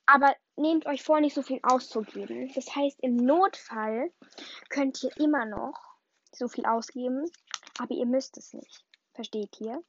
aber 0.06 0.36
nehmt 0.56 0.86
euch 0.86 1.04
vor, 1.04 1.20
nicht 1.20 1.34
so 1.34 1.42
viel 1.42 1.60
auszugeben. 1.64 2.52
Das 2.56 2.76
heißt, 2.76 3.00
im 3.02 3.16
Notfall 3.16 4.12
könnt 4.70 5.04
ihr 5.04 5.16
immer 5.18 5.46
noch 5.46 5.80
so 6.32 6.48
viel 6.48 6.66
ausgeben, 6.66 7.30
aber 7.80 7.94
ihr 7.94 8.06
müsst 8.06 8.38
es 8.38 8.54
nicht. 8.54 8.84
Versteht 9.14 9.60
ihr? 9.60 9.84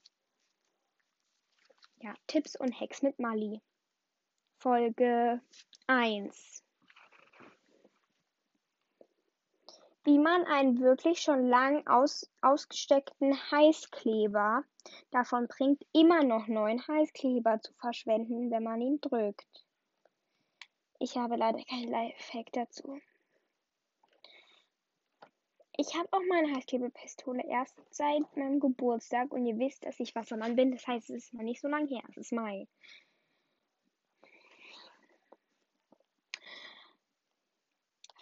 Ja, 1.99 2.15
Tipps 2.27 2.57
und 2.57 2.79
Hacks 2.79 3.03
mit 3.03 3.19
Mali. 3.19 3.61
Folge 4.59 5.41
1. 5.87 6.64
Wie 10.05 10.19
man 10.19 10.45
einen 10.45 10.81
wirklich 10.81 11.21
schon 11.21 11.49
lang 11.49 11.87
aus, 11.87 12.31
ausgesteckten 12.43 13.35
Heißkleber 13.51 14.63
davon 15.11 15.49
bringt, 15.49 15.83
immer 15.95 16.23
noch 16.23 16.47
neuen 16.47 16.87
Heißkleber 16.87 17.61
zu 17.61 17.73
verschwenden, 17.75 18.51
wenn 18.51 18.63
man 18.63 18.83
ihn 18.83 19.01
drückt. 19.01 19.65
Ich 20.99 21.17
habe 21.17 21.37
leider 21.37 21.65
keinen 21.65 21.91
Lifehack 21.91 22.53
dazu. 22.53 23.01
Ich 25.77 25.95
habe 25.97 26.09
auch 26.13 26.23
meine 26.29 26.55
Heißklebepistole 26.55 27.43
erst 27.49 27.75
seit 27.91 28.37
meinem 28.37 28.61
Geburtstag 28.61 29.33
und 29.33 29.45
ihr 29.45 29.59
wisst, 29.59 29.85
dass 29.85 29.99
ich 29.99 30.15
Wassermann 30.15 30.55
bin. 30.55 30.71
Das 30.71 30.87
heißt, 30.87 31.11
es 31.11 31.25
ist 31.25 31.35
noch 31.35 31.43
nicht 31.43 31.61
so 31.61 31.69
lange 31.69 31.89
her. 31.89 32.03
Es 32.11 32.19
ist 32.19 32.33
Mai. 32.33 32.69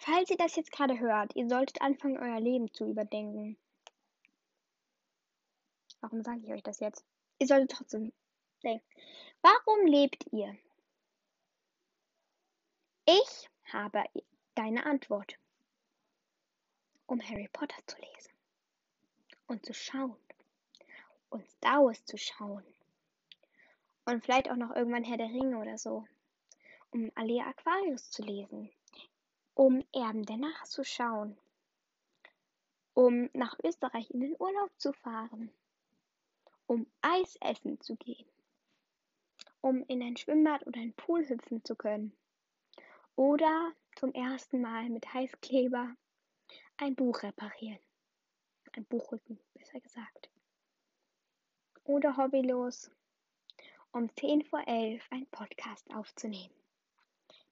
Falls 0.05 0.29
ihr 0.29 0.35
das 0.35 0.57
jetzt 0.57 0.73
gerade 0.73 0.99
hört, 0.99 1.33
ihr 1.33 1.47
solltet 1.47 1.81
anfangen, 1.81 2.17
euer 2.17 2.41
Leben 2.41 2.69
zu 2.73 2.85
überdenken. 2.85 3.57
Warum 6.01 6.21
sage 6.21 6.41
ich 6.43 6.51
euch 6.51 6.61
das 6.61 6.81
jetzt? 6.81 7.05
Ihr 7.39 7.47
solltet 7.47 7.71
trotzdem 7.71 8.11
denken. 8.65 8.85
Warum 9.41 9.85
lebt 9.87 10.25
ihr? 10.33 10.57
Ich 13.05 13.49
habe 13.71 14.03
deine 14.55 14.85
Antwort. 14.85 15.37
Um 17.05 17.21
Harry 17.21 17.47
Potter 17.53 17.81
zu 17.87 17.95
lesen. 17.95 18.33
Und 19.47 19.65
zu 19.65 19.73
schauen. 19.73 20.17
Und 21.29 21.49
Star 21.49 21.81
Wars 21.81 22.03
zu 22.03 22.17
schauen. 22.17 22.65
Und 24.03 24.21
vielleicht 24.21 24.51
auch 24.51 24.57
noch 24.57 24.75
irgendwann 24.75 25.05
Herr 25.05 25.17
der 25.17 25.29
Ringe 25.29 25.59
oder 25.59 25.77
so. 25.77 26.05
Um 26.91 27.09
Alea 27.15 27.47
Aquarius 27.47 28.11
zu 28.11 28.21
lesen. 28.21 28.69
Um 29.55 29.85
Erben 29.93 30.25
der 30.25 30.37
Nacht 30.37 30.67
zu 30.67 30.83
schauen. 30.83 31.37
Um 32.93 33.29
nach 33.33 33.57
Österreich 33.63 34.09
in 34.11 34.21
den 34.21 34.35
Urlaub 34.39 34.71
zu 34.77 34.93
fahren. 34.93 35.51
Um 36.67 36.87
Eis 37.01 37.37
essen 37.41 37.79
zu 37.81 37.95
gehen. 37.95 38.27
Um 39.61 39.83
in 39.87 40.01
ein 40.01 40.17
Schwimmbad 40.17 40.65
oder 40.67 40.79
einen 40.79 40.93
Pool 40.93 41.27
hüpfen 41.27 41.63
zu 41.63 41.75
können 41.75 42.15
oder 43.15 43.73
zum 43.95 44.13
ersten 44.13 44.61
Mal 44.61 44.89
mit 44.89 45.13
Heißkleber 45.13 45.95
ein 46.77 46.95
Buch 46.95 47.23
reparieren. 47.23 47.79
Ein 48.73 48.85
Buchrücken, 48.85 49.39
besser 49.53 49.79
gesagt. 49.79 50.29
oder 51.85 52.17
hobbylos 52.17 52.91
um 53.91 54.09
10 54.15 54.43
vor 54.45 54.67
11 54.67 55.05
einen 55.11 55.27
Podcast 55.27 55.85
aufzunehmen. 55.93 56.53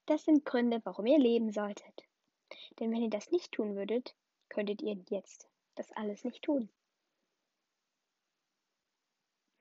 Das 0.06 0.24
sind 0.24 0.44
Gründe, 0.44 0.80
warum 0.84 1.06
ihr 1.06 1.18
leben 1.18 1.52
solltet. 1.52 2.04
Denn 2.78 2.90
wenn 2.90 3.02
ihr 3.02 3.10
das 3.10 3.30
nicht 3.30 3.52
tun 3.52 3.76
würdet, 3.76 4.14
könntet 4.48 4.82
ihr 4.82 4.96
jetzt 5.08 5.48
das 5.74 5.90
alles 5.92 6.24
nicht 6.24 6.42
tun. 6.42 6.68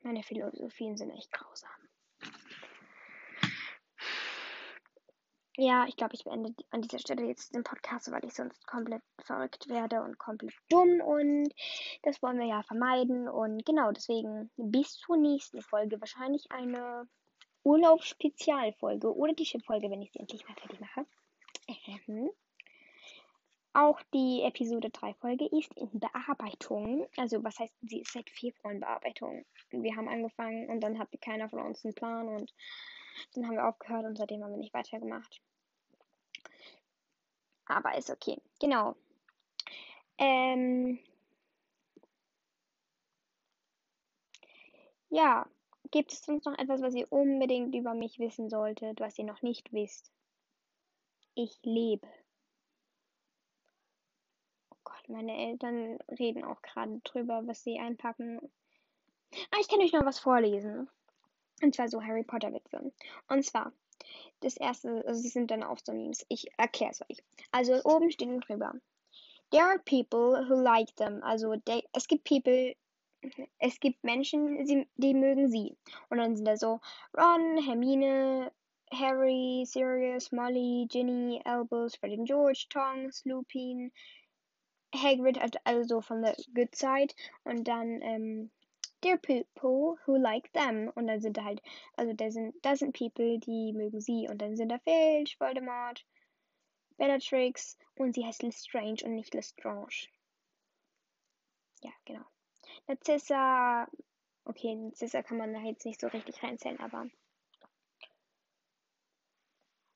Meine 0.01 0.23
Philosophien 0.23 0.97
sind 0.97 1.11
echt 1.11 1.31
grausam. 1.31 1.69
Ja, 5.57 5.85
ich 5.87 5.95
glaube, 5.95 6.15
ich 6.15 6.23
beende 6.23 6.55
an 6.71 6.81
dieser 6.81 6.97
Stelle 6.97 7.25
jetzt 7.25 7.53
den 7.53 7.63
Podcast, 7.63 8.09
weil 8.11 8.25
ich 8.25 8.33
sonst 8.33 8.65
komplett 8.65 9.03
verrückt 9.19 9.69
werde 9.69 10.01
und 10.01 10.17
komplett 10.17 10.55
dumm 10.69 11.01
und 11.01 11.53
das 12.03 12.21
wollen 12.23 12.39
wir 12.39 12.47
ja 12.47 12.63
vermeiden 12.63 13.27
und 13.27 13.63
genau 13.65 13.91
deswegen 13.91 14.49
bis 14.55 14.97
zur 14.97 15.17
nächsten 15.17 15.61
Folge 15.61 15.99
wahrscheinlich 15.99 16.51
eine 16.51 17.07
Urlaubsspezialfolge 17.63 19.15
oder 19.15 19.33
die 19.33 19.45
Folge, 19.45 19.89
wenn 19.89 20.01
ich 20.01 20.11
sie 20.11 20.19
endlich 20.19 20.47
mal 20.47 20.55
fertig 20.55 20.79
mache. 20.79 21.05
Ähm. 21.67 22.29
Auch 23.73 24.01
die 24.13 24.41
Episode 24.43 24.89
3 24.89 25.13
Folge 25.13 25.45
ist 25.45 25.73
in 25.77 25.97
Bearbeitung. 25.97 27.07
Also, 27.15 27.41
was 27.43 27.57
heißt, 27.57 27.73
sie 27.81 28.01
ist 28.01 28.11
seit 28.11 28.29
Februar 28.29 28.73
in 28.73 28.81
Bearbeitung. 28.81 29.45
Wir 29.69 29.95
haben 29.95 30.09
angefangen 30.09 30.69
und 30.69 30.81
dann 30.81 30.99
hatte 30.99 31.17
keiner 31.17 31.49
von 31.49 31.59
uns 31.59 31.85
einen 31.85 31.93
Plan 31.93 32.27
und 32.27 32.53
dann 33.33 33.47
haben 33.47 33.55
wir 33.55 33.65
aufgehört 33.65 34.05
und 34.05 34.17
seitdem 34.17 34.43
haben 34.43 34.51
wir 34.51 34.57
nicht 34.57 34.73
weitergemacht. 34.73 35.41
Aber 37.65 37.97
ist 37.97 38.09
okay. 38.09 38.41
Genau. 38.59 38.95
Ähm. 40.17 40.99
Ja, 45.09 45.47
gibt 45.91 46.13
es 46.13 46.23
sonst 46.23 46.45
noch 46.45 46.57
etwas, 46.57 46.81
was 46.81 46.95
ihr 46.95 47.11
unbedingt 47.11 47.75
über 47.75 47.93
mich 47.93 48.19
wissen 48.19 48.49
solltet, 48.49 48.99
was 48.99 49.17
ihr 49.19 49.25
noch 49.25 49.41
nicht 49.41 49.71
wisst? 49.73 50.11
Ich 51.35 51.59
lebe. 51.63 52.07
Meine 55.11 55.35
Eltern 55.35 55.99
reden 56.19 56.45
auch 56.45 56.61
gerade 56.61 57.01
drüber, 57.03 57.41
was 57.45 57.63
sie 57.63 57.77
einpacken. 57.79 58.39
Ah, 59.51 59.57
ich 59.59 59.67
kann 59.67 59.81
euch 59.81 59.91
noch 59.91 60.05
was 60.05 60.19
vorlesen. 60.19 60.89
Und 61.61 61.75
zwar 61.75 61.89
so 61.89 62.01
Harry 62.01 62.23
Potter 62.23 62.53
Witze. 62.53 62.93
Und 63.27 63.45
zwar, 63.45 63.73
das 64.39 64.55
erste, 64.55 65.03
also 65.05 65.21
sie 65.21 65.29
sind 65.29 65.51
dann 65.51 65.63
auch 65.63 65.79
so 65.83 65.91
Memes. 65.91 66.25
Ich 66.29 66.47
erkläre 66.57 66.91
es 66.91 67.01
euch. 67.01 67.17
Also 67.51 67.81
oben 67.83 68.09
steht 68.09 68.29
drüber. 68.47 68.73
There 69.51 69.63
are 69.63 69.79
people 69.79 70.47
who 70.47 70.55
like 70.55 70.95
them. 70.95 71.21
Also 71.23 71.57
they, 71.57 71.83
es 71.91 72.07
gibt 72.07 72.23
people, 72.23 72.73
es 73.59 73.79
gibt 73.79 74.03
Menschen, 74.03 74.65
die, 74.65 74.87
die 74.95 75.13
mögen 75.13 75.49
sie. 75.49 75.77
Und 76.09 76.17
dann 76.17 76.35
sind 76.35 76.45
da 76.45 76.57
so 76.57 76.79
Ron, 77.17 77.63
Hermine, 77.63 78.51
Harry, 78.91 79.63
Sirius, 79.65 80.31
Molly, 80.31 80.87
Ginny, 80.89 81.41
Albus, 81.45 81.95
Fred 81.95 82.19
and 82.19 82.27
George, 82.27 82.65
Tongs, 82.69 83.23
Lupin, 83.25 83.91
Hagrid 84.93 85.39
hat 85.39 85.55
also 85.65 86.01
von 86.01 86.21
der 86.21 86.35
Good 86.53 86.75
Side 86.75 87.13
und 87.43 87.63
dann 87.65 88.01
ähm, 88.01 88.51
Dear 89.03 89.17
People 89.17 89.97
who 90.05 90.17
like 90.17 90.51
them 90.53 90.91
und 90.95 91.07
dann 91.07 91.21
sind 91.21 91.37
da 91.37 91.43
halt, 91.43 91.61
also 91.95 92.13
da 92.13 92.29
sind, 92.29 92.53
da 92.61 92.75
sind 92.75 92.95
People, 92.95 93.39
die 93.39 93.73
mögen 93.73 94.01
sie 94.01 94.27
und 94.29 94.39
dann 94.39 94.55
sind 94.57 94.69
da 94.69 94.79
Filch, 94.79 95.39
Voldemort, 95.39 96.05
Bellatrix 96.97 97.77
und 97.95 98.13
sie 98.13 98.25
heißt 98.25 98.43
Lestrange 98.43 99.03
und 99.03 99.15
nicht 99.15 99.33
Lestrange. 99.33 100.07
Ja, 101.81 101.91
genau. 102.05 102.30
Narcissa, 102.91 103.87
okay, 104.43 104.75
Narcissa 104.75 105.23
kann 105.23 105.37
man 105.37 105.53
da 105.53 105.61
jetzt 105.61 105.85
nicht 105.85 106.01
so 106.01 106.07
richtig 106.07 106.43
reinzählen, 106.43 106.77
aber 106.81 107.07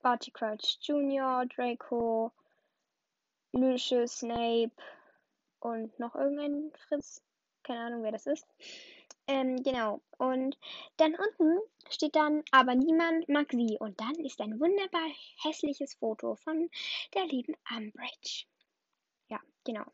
Barty 0.02 0.32
Crouch 0.32 0.78
Jr., 0.82 1.46
Draco, 1.46 2.32
Lucius, 3.52 4.20
Snape 4.20 4.72
und 5.60 6.00
noch 6.00 6.16
irgendein 6.16 6.72
Fritz. 6.88 7.22
Keine 7.64 7.82
Ahnung, 7.82 8.04
wer 8.04 8.14
das 8.14 8.28
ist. 8.28 8.48
Ähm, 9.28 9.62
genau. 9.62 10.02
Und 10.18 10.58
dann 10.96 11.16
unten 11.16 11.60
steht 11.90 12.16
dann, 12.16 12.44
aber 12.52 12.76
niemand 12.76 13.28
mag 13.28 13.52
sie. 13.52 13.78
Und 13.78 14.00
dann 14.00 14.16
ist 14.24 14.40
ein 14.40 14.58
wunderbar 14.58 15.10
hässliches 15.44 15.96
Foto 15.96 16.36
von 16.36 16.70
der 17.14 17.26
lieben 17.26 17.56
Umbridge. 17.76 18.46
Ja, 19.28 19.42
genau. 19.66 19.86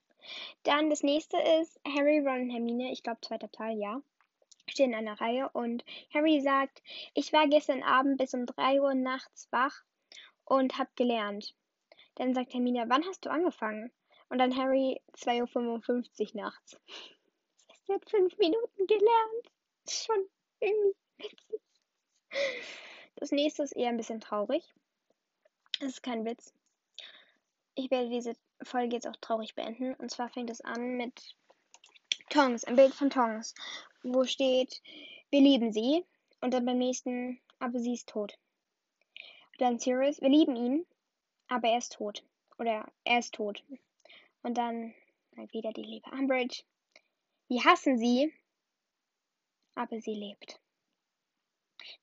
Dann 0.64 0.90
das 0.90 1.04
nächste 1.04 1.38
ist 1.62 1.80
Harry, 1.86 2.20
Ron 2.20 2.44
und 2.44 2.50
Hermine. 2.50 2.92
Ich 2.92 3.04
glaube, 3.04 3.22
zweiter 3.22 3.52
Teil, 3.52 3.78
ja. 3.78 4.02
Stehen 4.68 4.92
in 4.92 4.96
einer 4.96 5.20
Reihe. 5.20 5.50
Und 5.54 5.84
Harry 6.14 6.42
sagt, 6.42 6.82
ich 7.14 7.34
war 7.34 7.48
gestern 7.48 7.84
Abend 7.84 8.18
bis 8.18 8.34
um 8.34 8.46
3 8.46 8.82
Uhr 8.82 8.94
nachts 8.94 9.48
wach 9.52 9.84
und 10.46 10.78
hab 10.78 10.96
gelernt. 10.96 11.56
Dann 12.16 12.34
sagt 12.34 12.54
Hermine, 12.54 12.86
wann 12.88 13.06
hast 13.06 13.26
du 13.26 13.30
angefangen? 13.30 13.92
Und 14.30 14.38
dann 14.38 14.56
Harry 14.56 15.02
2.55 15.18 16.36
Uhr 16.36 16.42
nachts. 16.42 16.80
Das 17.68 17.78
heißt, 17.78 17.90
er 17.90 17.96
hat 17.96 18.10
fünf 18.10 18.38
Minuten 18.38 18.88
gelernt. 18.88 19.52
Das 19.84 19.94
ist 19.94 20.06
schon 20.06 20.30
irgendwie 20.60 20.96
witzig. 21.18 21.62
Das 23.16 23.32
nächste 23.32 23.64
ist 23.64 23.74
eher 23.74 23.90
ein 23.90 23.98
bisschen 23.98 24.22
traurig. 24.22 24.64
Das 25.80 25.90
ist 25.90 26.04
kein 26.04 26.26
Witz. 26.26 26.54
Ich 27.76 27.90
werde 27.92 28.10
diese 28.10 28.36
Folge 28.64 28.96
jetzt 28.96 29.08
auch 29.08 29.16
traurig 29.18 29.56
beenden. 29.56 29.94
Und 29.96 30.12
zwar 30.12 30.30
fängt 30.30 30.50
es 30.50 30.62
an 30.62 30.98
mit 30.98 31.36
Tongs, 32.30 32.64
ein 32.64 32.76
Bild 32.76 32.94
von 32.94 33.10
Tongs, 33.10 33.54
wo 34.04 34.26
steht, 34.26 34.82
wir 35.30 35.42
lieben 35.42 35.74
sie. 35.74 36.06
Und 36.42 36.54
dann 36.54 36.66
beim 36.66 36.78
nächsten, 36.78 37.40
aber 37.60 37.80
sie 37.80 37.94
ist 37.94 38.10
tot. 38.10 38.38
Und 39.52 39.62
dann 39.62 39.80
Sirius, 39.80 40.22
wir 40.22 40.30
lieben 40.30 40.56
ihn 40.56 40.86
aber 41.52 41.68
er 41.68 41.80
ist 41.80 41.94
tot. 41.94 42.24
Oder 42.58 42.90
er 43.04 43.20
ist 43.20 43.34
tot. 43.36 43.64
Und 44.42 44.58
dann 44.58 44.94
mal 45.36 45.52
wieder 45.52 45.74
die 45.74 45.84
liebe 45.84 46.10
Umbridge. 46.12 46.64
Wir 47.50 47.64
hassen 47.66 47.98
sie, 47.98 48.34
aber 49.76 50.00
sie 50.00 50.14
lebt. 50.14 50.62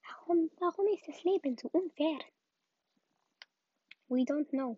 Warum, 0.06 0.50
warum 0.58 0.86
ist 0.88 1.08
das 1.08 1.24
Leben 1.24 1.56
so 1.56 1.68
unfair? 1.72 2.18
We 4.08 4.24
don't 4.24 4.50
know. 4.50 4.76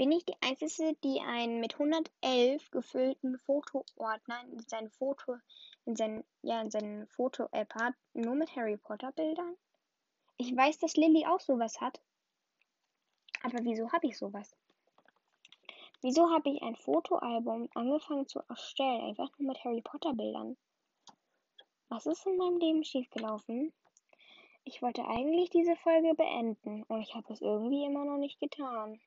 Bin 0.00 0.12
ich 0.12 0.24
die 0.24 0.40
Einzige, 0.40 0.96
die 1.04 1.20
einen 1.20 1.60
mit 1.60 1.74
111 1.74 2.70
gefüllten 2.70 3.38
Fotoordner 3.40 4.40
in 4.50 4.58
sein 4.66 4.88
Foto, 4.88 5.36
in 5.84 5.94
sein, 5.94 6.24
ja, 6.40 6.62
in 6.62 6.70
seinen 6.70 7.06
Foto-App 7.06 7.74
hat, 7.74 7.92
nur 8.14 8.34
mit 8.34 8.56
Harry 8.56 8.78
Potter 8.78 9.12
Bildern? 9.12 9.58
Ich 10.38 10.56
weiß, 10.56 10.78
dass 10.78 10.96
Lilly 10.96 11.26
auch 11.26 11.40
sowas 11.40 11.82
hat. 11.82 12.00
Aber 13.42 13.58
wieso 13.60 13.92
habe 13.92 14.06
ich 14.06 14.16
sowas? 14.16 14.56
Wieso 16.00 16.30
habe 16.30 16.48
ich 16.48 16.62
ein 16.62 16.76
Fotoalbum 16.76 17.68
angefangen 17.74 18.26
zu 18.26 18.40
erstellen, 18.48 19.02
einfach 19.02 19.28
nur 19.36 19.48
mit 19.48 19.62
Harry 19.64 19.82
Potter 19.82 20.14
Bildern? 20.14 20.56
Was 21.90 22.06
ist 22.06 22.24
in 22.24 22.38
meinem 22.38 22.56
Leben 22.56 22.84
schiefgelaufen? 22.84 23.70
Ich 24.64 24.80
wollte 24.80 25.06
eigentlich 25.06 25.50
diese 25.50 25.76
Folge 25.76 26.14
beenden 26.14 26.84
und 26.84 27.02
ich 27.02 27.14
habe 27.14 27.30
es 27.30 27.42
irgendwie 27.42 27.84
immer 27.84 28.06
noch 28.06 28.16
nicht 28.16 28.40
getan. 28.40 28.98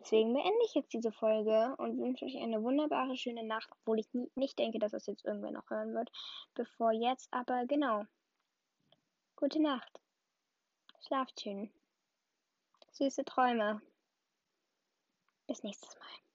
Deswegen 0.00 0.32
beende 0.32 0.64
ich 0.64 0.74
jetzt 0.74 0.94
diese 0.94 1.12
Folge 1.12 1.74
und 1.76 1.98
wünsche 1.98 2.24
euch 2.24 2.36
eine 2.38 2.62
wunderbare, 2.62 3.16
schöne 3.16 3.42
Nacht, 3.44 3.68
obwohl 3.70 3.98
ich 3.98 4.12
nie, 4.14 4.30
nicht 4.34 4.58
denke, 4.58 4.78
dass 4.78 4.92
das 4.92 5.06
jetzt 5.06 5.26
irgendwer 5.26 5.50
noch 5.50 5.68
hören 5.68 5.94
wird. 5.94 6.10
Bevor 6.54 6.92
jetzt, 6.92 7.28
aber 7.32 7.66
genau. 7.66 8.04
Gute 9.36 9.60
Nacht. 9.60 10.00
Schlaft 11.06 11.40
schön. 11.40 11.70
Süße 12.92 13.24
Träume. 13.26 13.82
Bis 15.46 15.62
nächstes 15.62 15.94
Mal. 15.98 16.29